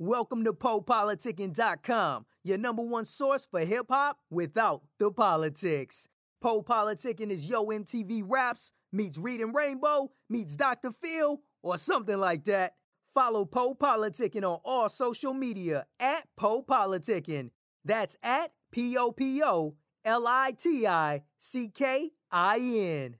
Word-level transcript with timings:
Welcome 0.00 0.44
to 0.44 0.52
PoePoliticking.com, 0.52 2.26
your 2.44 2.56
number 2.56 2.82
one 2.82 3.04
source 3.04 3.48
for 3.50 3.58
hip 3.58 3.86
hop 3.90 4.20
without 4.30 4.82
the 5.00 5.10
politics. 5.10 6.06
Poe 6.40 6.62
Politicking 6.62 7.32
is 7.32 7.46
Yo 7.46 7.66
MTV 7.66 8.22
Raps 8.24 8.70
meets 8.92 9.18
Reading 9.18 9.52
Rainbow 9.52 10.12
meets 10.30 10.54
Dr. 10.54 10.92
Phil 10.92 11.40
or 11.64 11.78
something 11.78 12.16
like 12.16 12.44
that. 12.44 12.76
Follow 13.12 13.44
Poe 13.44 13.74
Politicking 13.74 14.44
on 14.44 14.60
all 14.64 14.88
social 14.88 15.34
media 15.34 15.86
at 15.98 16.28
Poe 16.36 16.62
Politicking. 16.62 17.50
That's 17.84 18.16
at 18.22 18.52
P 18.70 18.96
O 18.96 19.10
P 19.10 19.42
O 19.42 19.74
L 20.04 20.28
I 20.28 20.52
T 20.56 20.86
I 20.86 21.24
C 21.38 21.70
K 21.74 22.12
I 22.30 22.58
N. 22.60 23.16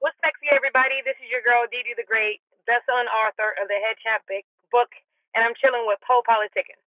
What's 0.00 0.16
sexy, 0.20 0.48
everybody? 0.52 0.98
This 1.04 1.14
is 1.22 1.30
your 1.30 1.42
girl, 1.42 1.62
Dee 1.70 1.94
the 1.96 2.02
Great, 2.02 2.40
best-selling 2.66 3.06
author 3.06 3.54
of 3.62 3.68
the 3.68 3.78
Head 3.86 3.94
Champ 4.02 4.24
book, 4.70 4.88
and 5.34 5.44
I'm 5.44 5.52
chilling 5.60 5.84
with 5.86 5.98
Poe 6.06 6.22
Politicking. 6.26 6.78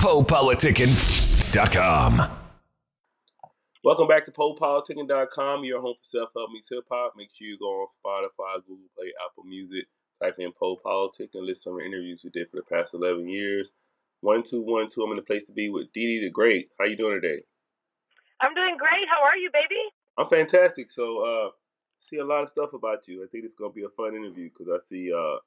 PoePoliticking.com. 0.00 2.30
Welcome 3.82 4.08
back 4.08 4.26
to 4.26 4.30
PoePoliticking.com, 4.30 5.64
your 5.64 5.80
home 5.80 5.94
for 5.98 6.04
self-help 6.04 6.50
meets 6.52 6.68
hip-hop. 6.70 7.14
Make 7.16 7.30
sure 7.34 7.46
you 7.46 7.58
go 7.58 7.66
on 7.66 7.86
Spotify, 7.88 8.60
Google 8.66 8.90
Play, 8.96 9.12
Apple 9.24 9.44
Music, 9.44 9.86
type 10.22 10.36
in 10.38 10.52
Poe 10.52 10.76
Politic, 10.76 11.30
and 11.34 11.46
listen 11.46 11.72
to 11.72 11.78
some 11.78 11.86
interviews 11.86 12.22
we 12.22 12.28
did 12.30 12.50
for 12.50 12.56
the 12.56 12.62
past 12.62 12.92
11 12.94 13.26
years. 13.28 13.72
One, 14.20 14.42
two, 14.42 14.60
one, 14.60 14.90
two. 14.90 15.02
I'm 15.02 15.10
in 15.12 15.16
the 15.16 15.22
place 15.22 15.44
to 15.44 15.52
be 15.52 15.70
with 15.70 15.90
Dee 15.92 16.18
Dee 16.18 16.24
the 16.26 16.30
Great. 16.30 16.68
How 16.78 16.84
you 16.84 16.96
doing 16.96 17.18
today? 17.20 17.42
I'm 18.40 18.54
doing 18.54 18.76
great. 18.78 19.08
How 19.10 19.22
are 19.24 19.36
you, 19.36 19.50
baby? 19.52 19.80
I'm 20.18 20.28
fantastic. 20.28 20.90
So, 20.90 21.24
uh, 21.24 21.50
see 22.00 22.18
a 22.18 22.24
lot 22.24 22.42
of 22.42 22.50
stuff 22.50 22.74
about 22.74 23.08
you. 23.08 23.22
I 23.22 23.26
think 23.32 23.44
it's 23.44 23.54
gonna 23.54 23.72
be 23.72 23.84
a 23.84 23.88
fun 23.90 24.14
interview 24.14 24.50
because 24.50 24.68
I 24.68 24.78
see 24.86 25.10
uh, 25.12 25.38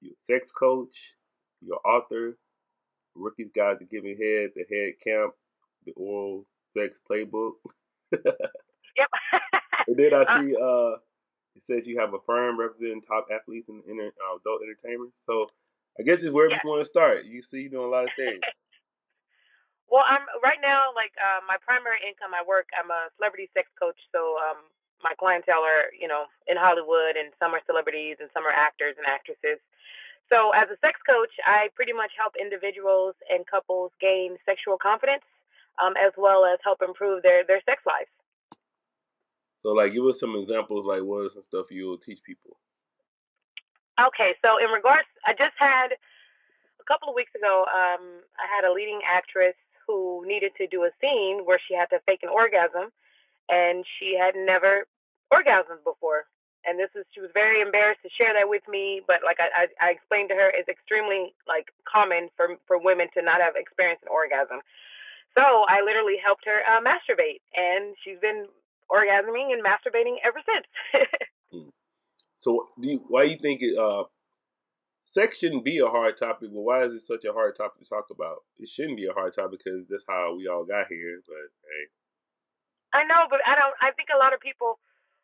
you're 0.00 0.14
a 0.14 0.20
sex 0.20 0.50
coach, 0.50 1.14
you're 1.60 1.80
author, 1.84 2.36
Rookie's 3.14 3.50
Guide 3.54 3.78
to 3.80 3.84
Giving 3.84 4.16
Head, 4.16 4.50
the 4.54 4.64
Head 4.70 4.94
Champ, 5.02 5.32
the 5.84 5.92
Oral 5.96 6.46
Sex 6.70 6.98
Playbook. 7.08 7.52
yep. 8.12 9.08
and 9.86 9.96
then 9.96 10.14
I 10.14 10.24
see 10.40 10.56
uh, 10.56 10.96
it 11.56 11.66
says 11.66 11.86
you 11.86 11.98
have 11.98 12.14
a 12.14 12.22
firm 12.26 12.58
representing 12.58 13.02
top 13.02 13.26
athletes 13.34 13.68
in, 13.68 13.82
in 13.88 13.98
uh, 14.00 14.36
adult 14.36 14.62
entertainment. 14.62 15.12
So 15.16 15.50
I 15.98 16.02
guess 16.04 16.22
it's 16.22 16.32
wherever 16.32 16.54
yes. 16.54 16.60
you 16.62 16.70
want 16.70 16.82
to 16.82 16.86
start. 16.86 17.26
You 17.26 17.42
see, 17.42 17.66
you're 17.66 17.70
doing 17.70 17.86
a 17.86 17.90
lot 17.90 18.04
of 18.04 18.10
things. 18.16 18.40
Well, 19.88 20.04
I'm 20.04 20.20
right 20.44 20.60
now 20.60 20.92
like 20.92 21.16
uh, 21.16 21.40
my 21.48 21.56
primary 21.64 21.96
income. 22.04 22.36
I 22.36 22.44
work. 22.44 22.68
I'm 22.76 22.92
a 22.92 23.08
celebrity 23.16 23.48
sex 23.56 23.72
coach, 23.80 23.96
so 24.12 24.36
um, 24.36 24.68
my 25.02 25.14
clientele 25.18 25.62
are 25.62 25.90
you 25.94 26.08
know 26.08 26.26
in 26.46 26.56
Hollywood, 26.56 27.16
and 27.16 27.32
some 27.38 27.54
are 27.54 27.62
celebrities, 27.66 28.16
and 28.20 28.30
some 28.34 28.46
are 28.46 28.54
actors 28.54 28.94
and 28.98 29.06
actresses. 29.06 29.60
So 30.28 30.52
as 30.52 30.68
a 30.68 30.76
sex 30.84 31.00
coach, 31.08 31.32
I 31.46 31.72
pretty 31.74 31.92
much 31.92 32.12
help 32.18 32.36
individuals 32.36 33.16
and 33.32 33.46
couples 33.48 33.92
gain 34.00 34.36
sexual 34.44 34.76
confidence, 34.76 35.24
um, 35.80 35.96
as 35.96 36.12
well 36.20 36.44
as 36.44 36.60
help 36.62 36.82
improve 36.82 37.22
their 37.22 37.44
their 37.44 37.62
sex 37.64 37.82
lives. 37.86 38.12
So, 39.62 39.74
like, 39.74 39.92
give 39.92 40.04
us 40.04 40.20
some 40.20 40.36
examples. 40.36 40.86
Like, 40.86 41.02
what 41.02 41.26
are 41.26 41.30
some 41.30 41.42
stuff 41.42 41.70
you 41.70 41.86
will 41.86 41.98
teach 41.98 42.22
people? 42.22 42.56
Okay, 43.98 44.38
so 44.44 44.62
in 44.62 44.70
regards, 44.70 45.10
I 45.26 45.34
just 45.34 45.58
had 45.58 45.98
a 46.78 46.84
couple 46.86 47.10
of 47.10 47.16
weeks 47.18 47.34
ago. 47.34 47.66
Um, 47.66 48.22
I 48.38 48.46
had 48.46 48.62
a 48.62 48.72
leading 48.72 49.00
actress 49.02 49.58
who 49.86 50.22
needed 50.24 50.52
to 50.58 50.68
do 50.68 50.84
a 50.84 50.92
scene 51.00 51.42
where 51.44 51.58
she 51.58 51.74
had 51.74 51.90
to 51.90 51.98
fake 52.06 52.22
an 52.22 52.28
orgasm 52.28 52.94
and 53.48 53.84
she 53.98 54.16
had 54.16 54.36
never 54.36 54.86
orgasmed 55.32 55.84
before. 55.84 56.24
And 56.66 56.78
this 56.78 56.90
is 56.94 57.06
she 57.14 57.20
was 57.20 57.30
very 57.32 57.62
embarrassed 57.62 58.02
to 58.02 58.10
share 58.18 58.34
that 58.34 58.48
with 58.48 58.66
me, 58.68 59.00
but 59.06 59.24
like 59.24 59.38
I, 59.40 59.68
I, 59.70 59.88
I 59.88 59.88
explained 59.94 60.28
to 60.30 60.36
her, 60.36 60.50
it's 60.52 60.68
extremely 60.68 61.32
like 61.46 61.72
common 61.86 62.28
for 62.36 62.58
for 62.66 62.76
women 62.76 63.08
to 63.14 63.22
not 63.22 63.40
have 63.40 63.54
experienced 63.56 64.04
an 64.04 64.12
orgasm. 64.12 64.60
So 65.36 65.64
I 65.68 65.80
literally 65.86 66.18
helped 66.18 66.44
her 66.46 66.60
uh, 66.66 66.82
masturbate, 66.82 67.40
and 67.54 67.94
she's 68.02 68.18
been 68.18 68.50
orgasming 68.90 69.52
and 69.52 69.62
masturbating 69.62 70.16
ever 70.24 70.40
since. 70.44 70.66
Hmm. 71.50 71.70
so, 72.36 72.68
do 72.78 72.88
you, 72.90 73.04
why 73.08 73.24
do 73.24 73.30
you 73.30 73.38
think 73.38 73.62
it, 73.62 73.72
uh, 73.78 74.04
sex 75.04 75.38
shouldn't 75.38 75.64
be 75.64 75.78
a 75.78 75.86
hard 75.86 76.18
topic, 76.18 76.50
but 76.52 76.60
why 76.60 76.84
is 76.84 76.92
it 76.92 77.00
such 77.00 77.24
a 77.24 77.32
hard 77.32 77.56
topic 77.56 77.80
to 77.80 77.88
talk 77.88 78.10
about? 78.10 78.44
It 78.58 78.68
shouldn't 78.68 78.98
be 78.98 79.06
a 79.06 79.14
hard 79.14 79.32
topic 79.32 79.60
because 79.64 79.88
that's 79.88 80.04
how 80.06 80.36
we 80.36 80.46
all 80.46 80.66
got 80.66 80.88
here. 80.88 81.22
But 81.26 81.48
hey, 81.64 81.88
I 82.92 83.04
know, 83.04 83.28
but 83.28 83.40
I 83.44 83.54
don't. 83.54 83.76
I 83.80 83.92
think 83.92 84.08
a 84.14 84.18
lot 84.18 84.32
of 84.32 84.40
people. 84.40 84.78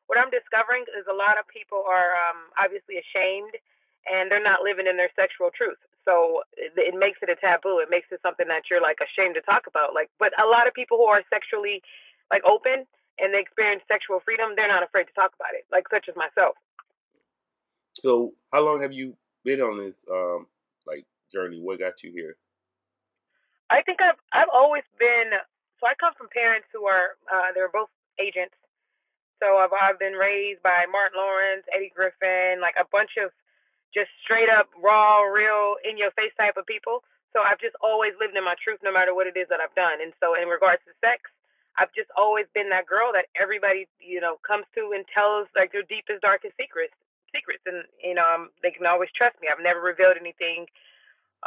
What 0.04 0.20
I'm 0.20 0.28
discovering 0.28 0.84
is 1.00 1.08
a 1.08 1.16
lot 1.16 1.40
of 1.40 1.48
people 1.48 1.80
are 1.88 2.12
um, 2.28 2.52
obviously 2.60 3.00
ashamed, 3.00 3.56
and 4.04 4.28
they're 4.28 4.42
not 4.42 4.60
living 4.60 4.84
in 4.84 5.00
their 5.00 5.08
sexual 5.16 5.48
truth. 5.48 5.80
So 6.04 6.44
it, 6.60 6.76
it 6.76 6.92
makes 6.92 7.24
it 7.24 7.32
a 7.32 7.36
taboo. 7.40 7.80
It 7.80 7.88
makes 7.88 8.12
it 8.12 8.20
something 8.20 8.46
that 8.48 8.68
you're 8.68 8.84
like 8.84 9.00
ashamed 9.00 9.34
to 9.40 9.44
talk 9.44 9.64
about. 9.64 9.96
Like, 9.96 10.12
but 10.20 10.36
a 10.36 10.44
lot 10.44 10.68
of 10.68 10.76
people 10.76 11.00
who 11.00 11.08
are 11.08 11.24
sexually 11.32 11.80
like 12.28 12.44
open 12.44 12.84
and 13.16 13.32
they 13.32 13.40
experience 13.40 13.80
sexual 13.88 14.20
freedom, 14.20 14.52
they're 14.56 14.68
not 14.68 14.84
afraid 14.84 15.08
to 15.08 15.16
talk 15.16 15.32
about 15.32 15.56
it. 15.56 15.64
Like, 15.72 15.88
such 15.88 16.04
as 16.08 16.16
myself. 16.16 16.60
So, 17.96 18.36
how 18.52 18.60
long 18.60 18.82
have 18.82 18.92
you 18.92 19.16
been 19.44 19.60
on 19.60 19.80
this 19.80 19.96
um 20.12 20.46
like 20.86 21.08
journey? 21.32 21.60
What 21.60 21.80
got 21.80 22.02
you 22.04 22.12
here? 22.12 22.36
I 23.70 23.82
think 23.82 24.04
I've 24.04 24.20
I've 24.32 24.52
always 24.52 24.84
been 24.98 25.32
so 25.84 25.92
I 25.92 25.94
come 26.00 26.16
from 26.16 26.32
parents 26.32 26.64
who 26.72 26.88
are 26.88 27.20
uh 27.28 27.52
they're 27.52 27.68
both 27.68 27.92
agents. 28.16 28.56
So 29.44 29.60
I've 29.60 29.76
I've 29.76 30.00
been 30.00 30.16
raised 30.16 30.64
by 30.64 30.88
Martin 30.88 31.20
Lawrence, 31.20 31.68
Eddie 31.68 31.92
Griffin, 31.92 32.64
like 32.64 32.80
a 32.80 32.88
bunch 32.88 33.20
of 33.20 33.28
just 33.92 34.08
straight 34.24 34.48
up 34.48 34.72
raw, 34.80 35.20
real, 35.28 35.76
in 35.84 36.00
your 36.00 36.10
face 36.16 36.32
type 36.40 36.56
of 36.56 36.64
people. 36.64 37.04
So 37.36 37.44
I've 37.44 37.60
just 37.60 37.76
always 37.84 38.16
lived 38.16 38.32
in 38.32 38.42
my 38.42 38.56
truth 38.56 38.80
no 38.80 38.90
matter 38.90 39.12
what 39.12 39.28
it 39.28 39.36
is 39.36 39.46
that 39.52 39.60
I've 39.60 39.74
done. 39.76 40.00
And 40.00 40.16
so 40.24 40.32
in 40.32 40.48
regards 40.48 40.80
to 40.88 40.96
sex, 41.04 41.28
I've 41.76 41.92
just 41.92 42.08
always 42.16 42.46
been 42.56 42.70
that 42.72 42.88
girl 42.88 43.12
that 43.12 43.28
everybody, 43.36 43.86
you 44.00 44.22
know, 44.24 44.40
comes 44.46 44.64
to 44.74 44.96
and 44.96 45.04
tells 45.12 45.46
like 45.54 45.70
their 45.70 45.84
deepest, 45.84 46.24
darkest 46.24 46.56
secrets 46.56 46.96
secrets 47.34 47.66
and 47.66 47.82
you 47.98 48.14
know 48.14 48.22
um, 48.22 48.50
they 48.62 48.70
can 48.70 48.86
always 48.86 49.10
trust 49.10 49.34
me 49.42 49.48
i've 49.50 49.62
never 49.62 49.82
revealed 49.82 50.14
anything 50.14 50.66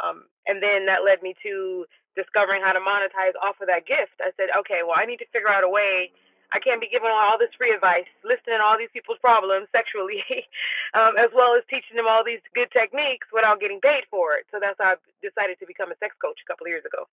um, 0.04 0.28
and 0.46 0.62
then 0.62 0.84
that 0.86 1.02
led 1.02 1.22
me 1.22 1.34
to 1.42 1.86
discovering 2.18 2.58
how 2.66 2.74
to 2.74 2.82
monetize 2.82 3.38
off 3.38 3.62
of 3.62 3.70
that 3.70 3.86
gift. 3.86 4.18
I 4.18 4.34
said 4.34 4.50
okay 4.66 4.82
well 4.82 4.98
i 4.98 5.06
need 5.06 5.22
to 5.22 5.30
figure 5.30 5.48
out 5.48 5.62
a 5.62 5.70
way. 5.70 6.10
I 6.50 6.58
can't 6.58 6.80
be 6.80 6.88
giving 6.88 7.12
all 7.12 7.36
this 7.36 7.52
free 7.60 7.76
advice 7.76 8.08
listening 8.24 8.56
to 8.56 8.64
all 8.64 8.80
these 8.80 8.90
people's 8.90 9.20
problems 9.20 9.68
sexually 9.68 10.24
um, 10.98 11.14
as 11.20 11.28
well 11.36 11.52
as 11.54 11.62
teaching 11.68 12.00
them 12.00 12.08
all 12.08 12.24
these 12.24 12.40
good 12.56 12.72
techniques 12.72 13.28
without 13.30 13.60
getting 13.60 13.84
paid 13.84 14.08
for 14.08 14.32
it. 14.32 14.48
So 14.48 14.56
that's 14.56 14.80
how 14.80 14.96
i 14.96 14.98
decided 15.20 15.60
to 15.60 15.68
become 15.68 15.92
a 15.92 15.98
sex 16.00 16.16
coach 16.18 16.40
a 16.40 16.48
couple 16.48 16.64
of 16.64 16.72
years 16.72 16.88
ago. 16.88 17.04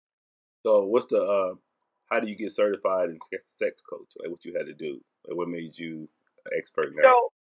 So 0.63 0.87
what's 0.87 1.11
the 1.11 1.21
uh, 1.21 1.53
how 2.09 2.23
do 2.23 2.31
you 2.31 2.39
get 2.39 2.55
certified 2.55 3.11
in 3.11 3.19
sex 3.43 3.83
coach? 3.83 4.15
Like 4.17 4.31
what 4.31 4.41
you 4.47 4.55
had 4.57 4.71
to 4.71 4.77
do? 4.77 5.03
Like 5.27 5.37
what 5.37 5.51
made 5.51 5.77
you 5.77 6.07
an 6.47 6.55
expert 6.57 6.95
now 6.95 7.03
so 7.03 7.35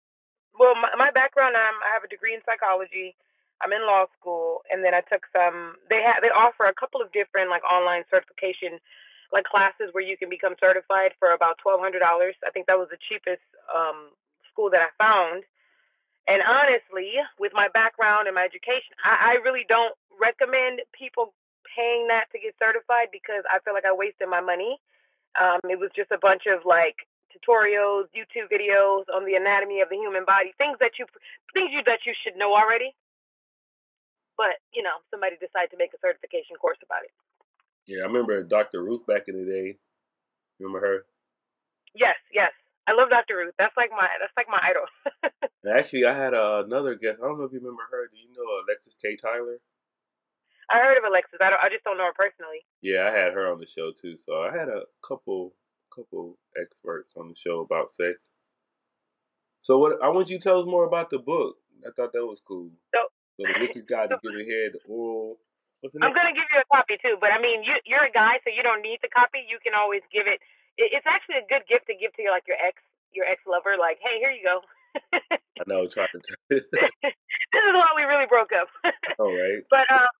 well, 0.58 0.76
my, 0.76 0.92
my 0.96 1.10
background, 1.12 1.56
um, 1.56 1.76
I 1.80 1.92
have 1.96 2.04
a 2.04 2.12
degree 2.12 2.34
in 2.36 2.44
psychology. 2.44 3.16
I'm 3.62 3.72
in 3.72 3.86
law 3.86 4.10
school, 4.18 4.66
and 4.70 4.84
then 4.84 4.92
I 4.92 5.00
took 5.06 5.24
some. 5.30 5.78
They 5.88 6.02
have 6.02 6.20
they 6.20 6.34
offer 6.34 6.66
a 6.66 6.74
couple 6.74 7.00
of 7.00 7.14
different 7.14 7.48
like 7.48 7.62
online 7.64 8.02
certification 8.10 8.82
like 9.32 9.48
classes 9.48 9.88
where 9.96 10.04
you 10.04 10.18
can 10.20 10.28
become 10.28 10.54
certified 10.60 11.16
for 11.18 11.32
about 11.32 11.56
twelve 11.62 11.80
hundred 11.80 12.00
dollars. 12.04 12.34
I 12.46 12.50
think 12.50 12.66
that 12.66 12.76
was 12.76 12.90
the 12.90 13.00
cheapest 13.08 13.44
um, 13.70 14.12
school 14.50 14.68
that 14.70 14.82
I 14.82 14.90
found. 14.98 15.44
And 16.28 16.38
honestly, 16.46 17.18
with 17.38 17.50
my 17.54 17.66
background 17.74 18.30
and 18.30 18.34
my 18.36 18.46
education, 18.46 18.94
I, 19.02 19.34
I 19.34 19.42
really 19.42 19.66
don't 19.66 19.94
recommend 20.20 20.82
people 20.94 21.34
paying 21.66 22.06
that 22.08 22.30
to 22.30 22.38
get 22.38 22.54
certified 22.62 23.10
because 23.10 23.42
I 23.50 23.58
feel 23.64 23.74
like 23.74 23.88
I 23.88 23.94
wasted 23.94 24.28
my 24.28 24.40
money. 24.40 24.78
Um, 25.40 25.58
it 25.66 25.80
was 25.80 25.90
just 25.96 26.12
a 26.12 26.20
bunch 26.20 26.44
of 26.46 26.62
like 26.68 27.08
tutorials, 27.32 28.12
YouTube 28.12 28.52
videos 28.52 29.08
on 29.08 29.24
the 29.24 29.34
anatomy 29.34 29.80
of 29.80 29.88
the 29.88 29.96
human 29.96 30.24
body, 30.24 30.52
things 30.58 30.76
that 30.78 31.00
you 31.00 31.06
things 31.54 31.72
you 31.72 31.82
that 31.86 32.04
you 32.04 32.12
should 32.12 32.36
know 32.36 32.54
already. 32.54 32.94
But 34.36 34.60
you 34.72 34.82
know, 34.82 35.00
somebody 35.10 35.36
decided 35.36 35.70
to 35.72 35.78
make 35.78 35.92
a 35.94 36.00
certification 36.00 36.56
course 36.56 36.78
about 36.82 37.04
it. 37.04 37.12
Yeah, 37.86 38.04
I 38.04 38.06
remember 38.06 38.42
Dr. 38.42 38.82
Ruth 38.82 39.06
back 39.06 39.26
in 39.26 39.36
the 39.36 39.46
day. 39.48 39.78
Remember 40.60 40.80
her? 40.80 40.96
Yes, 41.94 42.16
yes. 42.32 42.52
I 42.86 42.94
love 42.94 43.10
Dr. 43.10 43.36
Ruth. 43.36 43.54
That's 43.58 43.76
like 43.76 43.90
my 43.90 44.08
that's 44.18 44.34
like 44.36 44.50
my 44.50 44.60
idol. 44.62 44.86
Actually, 45.78 46.06
I 46.06 46.14
had 46.14 46.34
uh, 46.34 46.64
another 46.66 46.94
guest. 46.94 47.18
I 47.22 47.26
don't 47.26 47.38
know 47.38 47.44
if 47.44 47.52
you 47.52 47.60
remember 47.60 47.86
her. 47.90 48.08
Do 48.10 48.18
you 48.18 48.30
know 48.34 48.46
Alexis 48.66 48.98
K. 49.00 49.16
Tyler? 49.16 49.58
I 50.70 50.78
heard 50.78 50.98
of 50.98 51.04
Alexis. 51.04 51.38
I 51.40 51.50
don't. 51.50 51.62
I 51.62 51.68
just 51.68 51.84
don't 51.84 51.98
know 51.98 52.06
her 52.06 52.16
personally. 52.16 52.64
Yeah, 52.80 53.06
I 53.06 53.16
had 53.16 53.34
her 53.34 53.50
on 53.50 53.60
the 53.60 53.66
show 53.66 53.92
too. 53.92 54.16
So 54.16 54.42
I 54.42 54.56
had 54.56 54.68
a 54.68 54.82
couple 55.06 55.54
couple 55.94 56.38
experts 56.60 57.14
on 57.16 57.28
the 57.28 57.34
show 57.34 57.60
about 57.60 57.90
sex. 57.90 58.18
So 59.60 59.78
what 59.78 60.02
I 60.02 60.08
want 60.08 60.30
you 60.30 60.38
to 60.38 60.42
tell 60.42 60.60
us 60.60 60.66
more 60.66 60.84
about 60.84 61.10
the 61.10 61.18
book. 61.18 61.56
I 61.86 61.90
thought 61.94 62.12
that 62.12 62.24
was 62.24 62.40
cool. 62.40 62.70
So, 62.94 63.00
so 63.42 63.50
the 63.50 63.58
Rookie's 63.58 63.86
Guide 63.86 64.14
to 64.14 64.18
Giving 64.22 64.46
Head, 64.46 64.78
oral. 64.86 65.42
I'm 65.82 66.14
gonna 66.14 66.30
give 66.30 66.46
you 66.46 66.62
a 66.62 66.68
copy 66.70 66.94
too, 67.02 67.18
but 67.18 67.34
I 67.34 67.42
mean, 67.42 67.66
you 67.66 67.74
you're 67.82 68.06
a 68.06 68.14
guy, 68.14 68.38
so 68.46 68.54
you 68.54 68.62
don't 68.62 68.86
need 68.86 69.02
the 69.02 69.10
copy. 69.10 69.42
You 69.42 69.58
can 69.58 69.74
always 69.74 70.06
give 70.14 70.30
it. 70.30 70.38
It's 70.78 71.06
actually 71.10 71.42
a 71.42 71.46
good 71.50 71.66
gift 71.66 71.90
to 71.90 71.94
give 71.98 72.14
to 72.14 72.22
your 72.22 72.30
like 72.30 72.46
your 72.46 72.56
ex 72.62 72.78
your 73.10 73.26
ex 73.26 73.42
lover. 73.50 73.74
Like, 73.74 73.98
hey, 73.98 74.22
here 74.22 74.30
you 74.30 74.46
go. 74.46 74.62
I 75.58 75.66
know. 75.66 75.88
Try 75.90 76.06
to. 76.06 76.18
this 76.50 76.62
is 76.70 77.74
why 77.74 77.90
we 77.98 78.06
really 78.06 78.30
broke 78.30 78.54
up. 78.54 78.70
All 79.18 79.34
right. 79.34 79.66
But 79.74 79.90
um, 79.90 80.12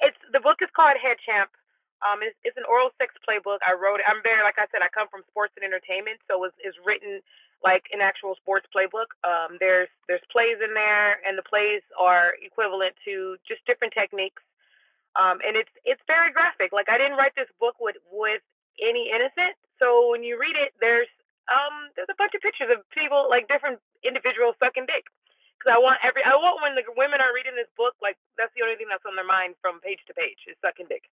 it's 0.00 0.20
the 0.32 0.40
book 0.40 0.64
is 0.64 0.72
called 0.72 0.96
Head 0.96 1.20
Champ. 1.20 1.52
Um, 2.04 2.20
it's, 2.20 2.36
it's 2.44 2.56
an 2.60 2.68
oral 2.68 2.92
sex 3.00 3.16
playbook. 3.24 3.64
I 3.64 3.72
wrote 3.72 4.00
it. 4.00 4.06
I'm 4.08 4.20
very, 4.20 4.44
like 4.44 4.60
I 4.60 4.68
said, 4.68 4.84
I 4.84 4.92
come 4.92 5.08
from 5.08 5.24
sports 5.32 5.56
and 5.56 5.64
entertainment, 5.64 6.20
so 6.28 6.44
it's, 6.44 6.52
it's 6.60 6.76
written 6.84 7.24
like 7.64 7.88
an 7.96 8.04
actual 8.04 8.36
sports 8.36 8.68
playbook. 8.68 9.16
Um, 9.24 9.56
there's 9.58 9.88
there's 10.06 10.22
plays 10.28 10.60
in 10.60 10.76
there, 10.76 11.18
and 11.24 11.34
the 11.34 11.42
plays 11.42 11.80
are 11.96 12.36
equivalent 12.44 12.92
to 13.08 13.40
just 13.48 13.64
different 13.64 13.96
techniques. 13.96 14.44
Um, 15.16 15.40
and 15.40 15.56
it's 15.56 15.72
it's 15.88 16.04
very 16.06 16.30
graphic. 16.30 16.76
Like 16.76 16.92
I 16.92 17.00
didn't 17.00 17.16
write 17.16 17.32
this 17.34 17.48
book 17.56 17.80
with 17.80 17.96
with 18.12 18.44
any 18.76 19.08
innocent. 19.08 19.56
So 19.80 20.12
when 20.12 20.22
you 20.22 20.36
read 20.36 20.54
it, 20.60 20.76
there's 20.78 21.08
um 21.48 21.88
there's 21.96 22.12
a 22.12 22.18
bunch 22.20 22.36
of 22.36 22.44
pictures 22.44 22.68
of 22.68 22.84
people 22.92 23.32
like 23.32 23.48
different 23.48 23.80
individuals 24.04 24.54
sucking 24.60 24.84
dick. 24.84 25.08
Because 25.56 25.72
I 25.72 25.80
want 25.80 26.04
every 26.04 26.20
I 26.20 26.36
want 26.36 26.60
when 26.60 26.76
the 26.76 26.84
women 26.92 27.24
are 27.24 27.32
reading 27.32 27.56
this 27.56 27.70
book, 27.80 27.96
like 28.04 28.20
that's 28.36 28.52
the 28.52 28.60
only 28.60 28.76
thing 28.76 28.92
that's 28.92 29.08
on 29.08 29.16
their 29.16 29.26
mind 29.26 29.56
from 29.64 29.80
page 29.80 30.04
to 30.10 30.12
page 30.12 30.44
is 30.44 30.60
sucking 30.60 30.92
dick. 30.92 31.08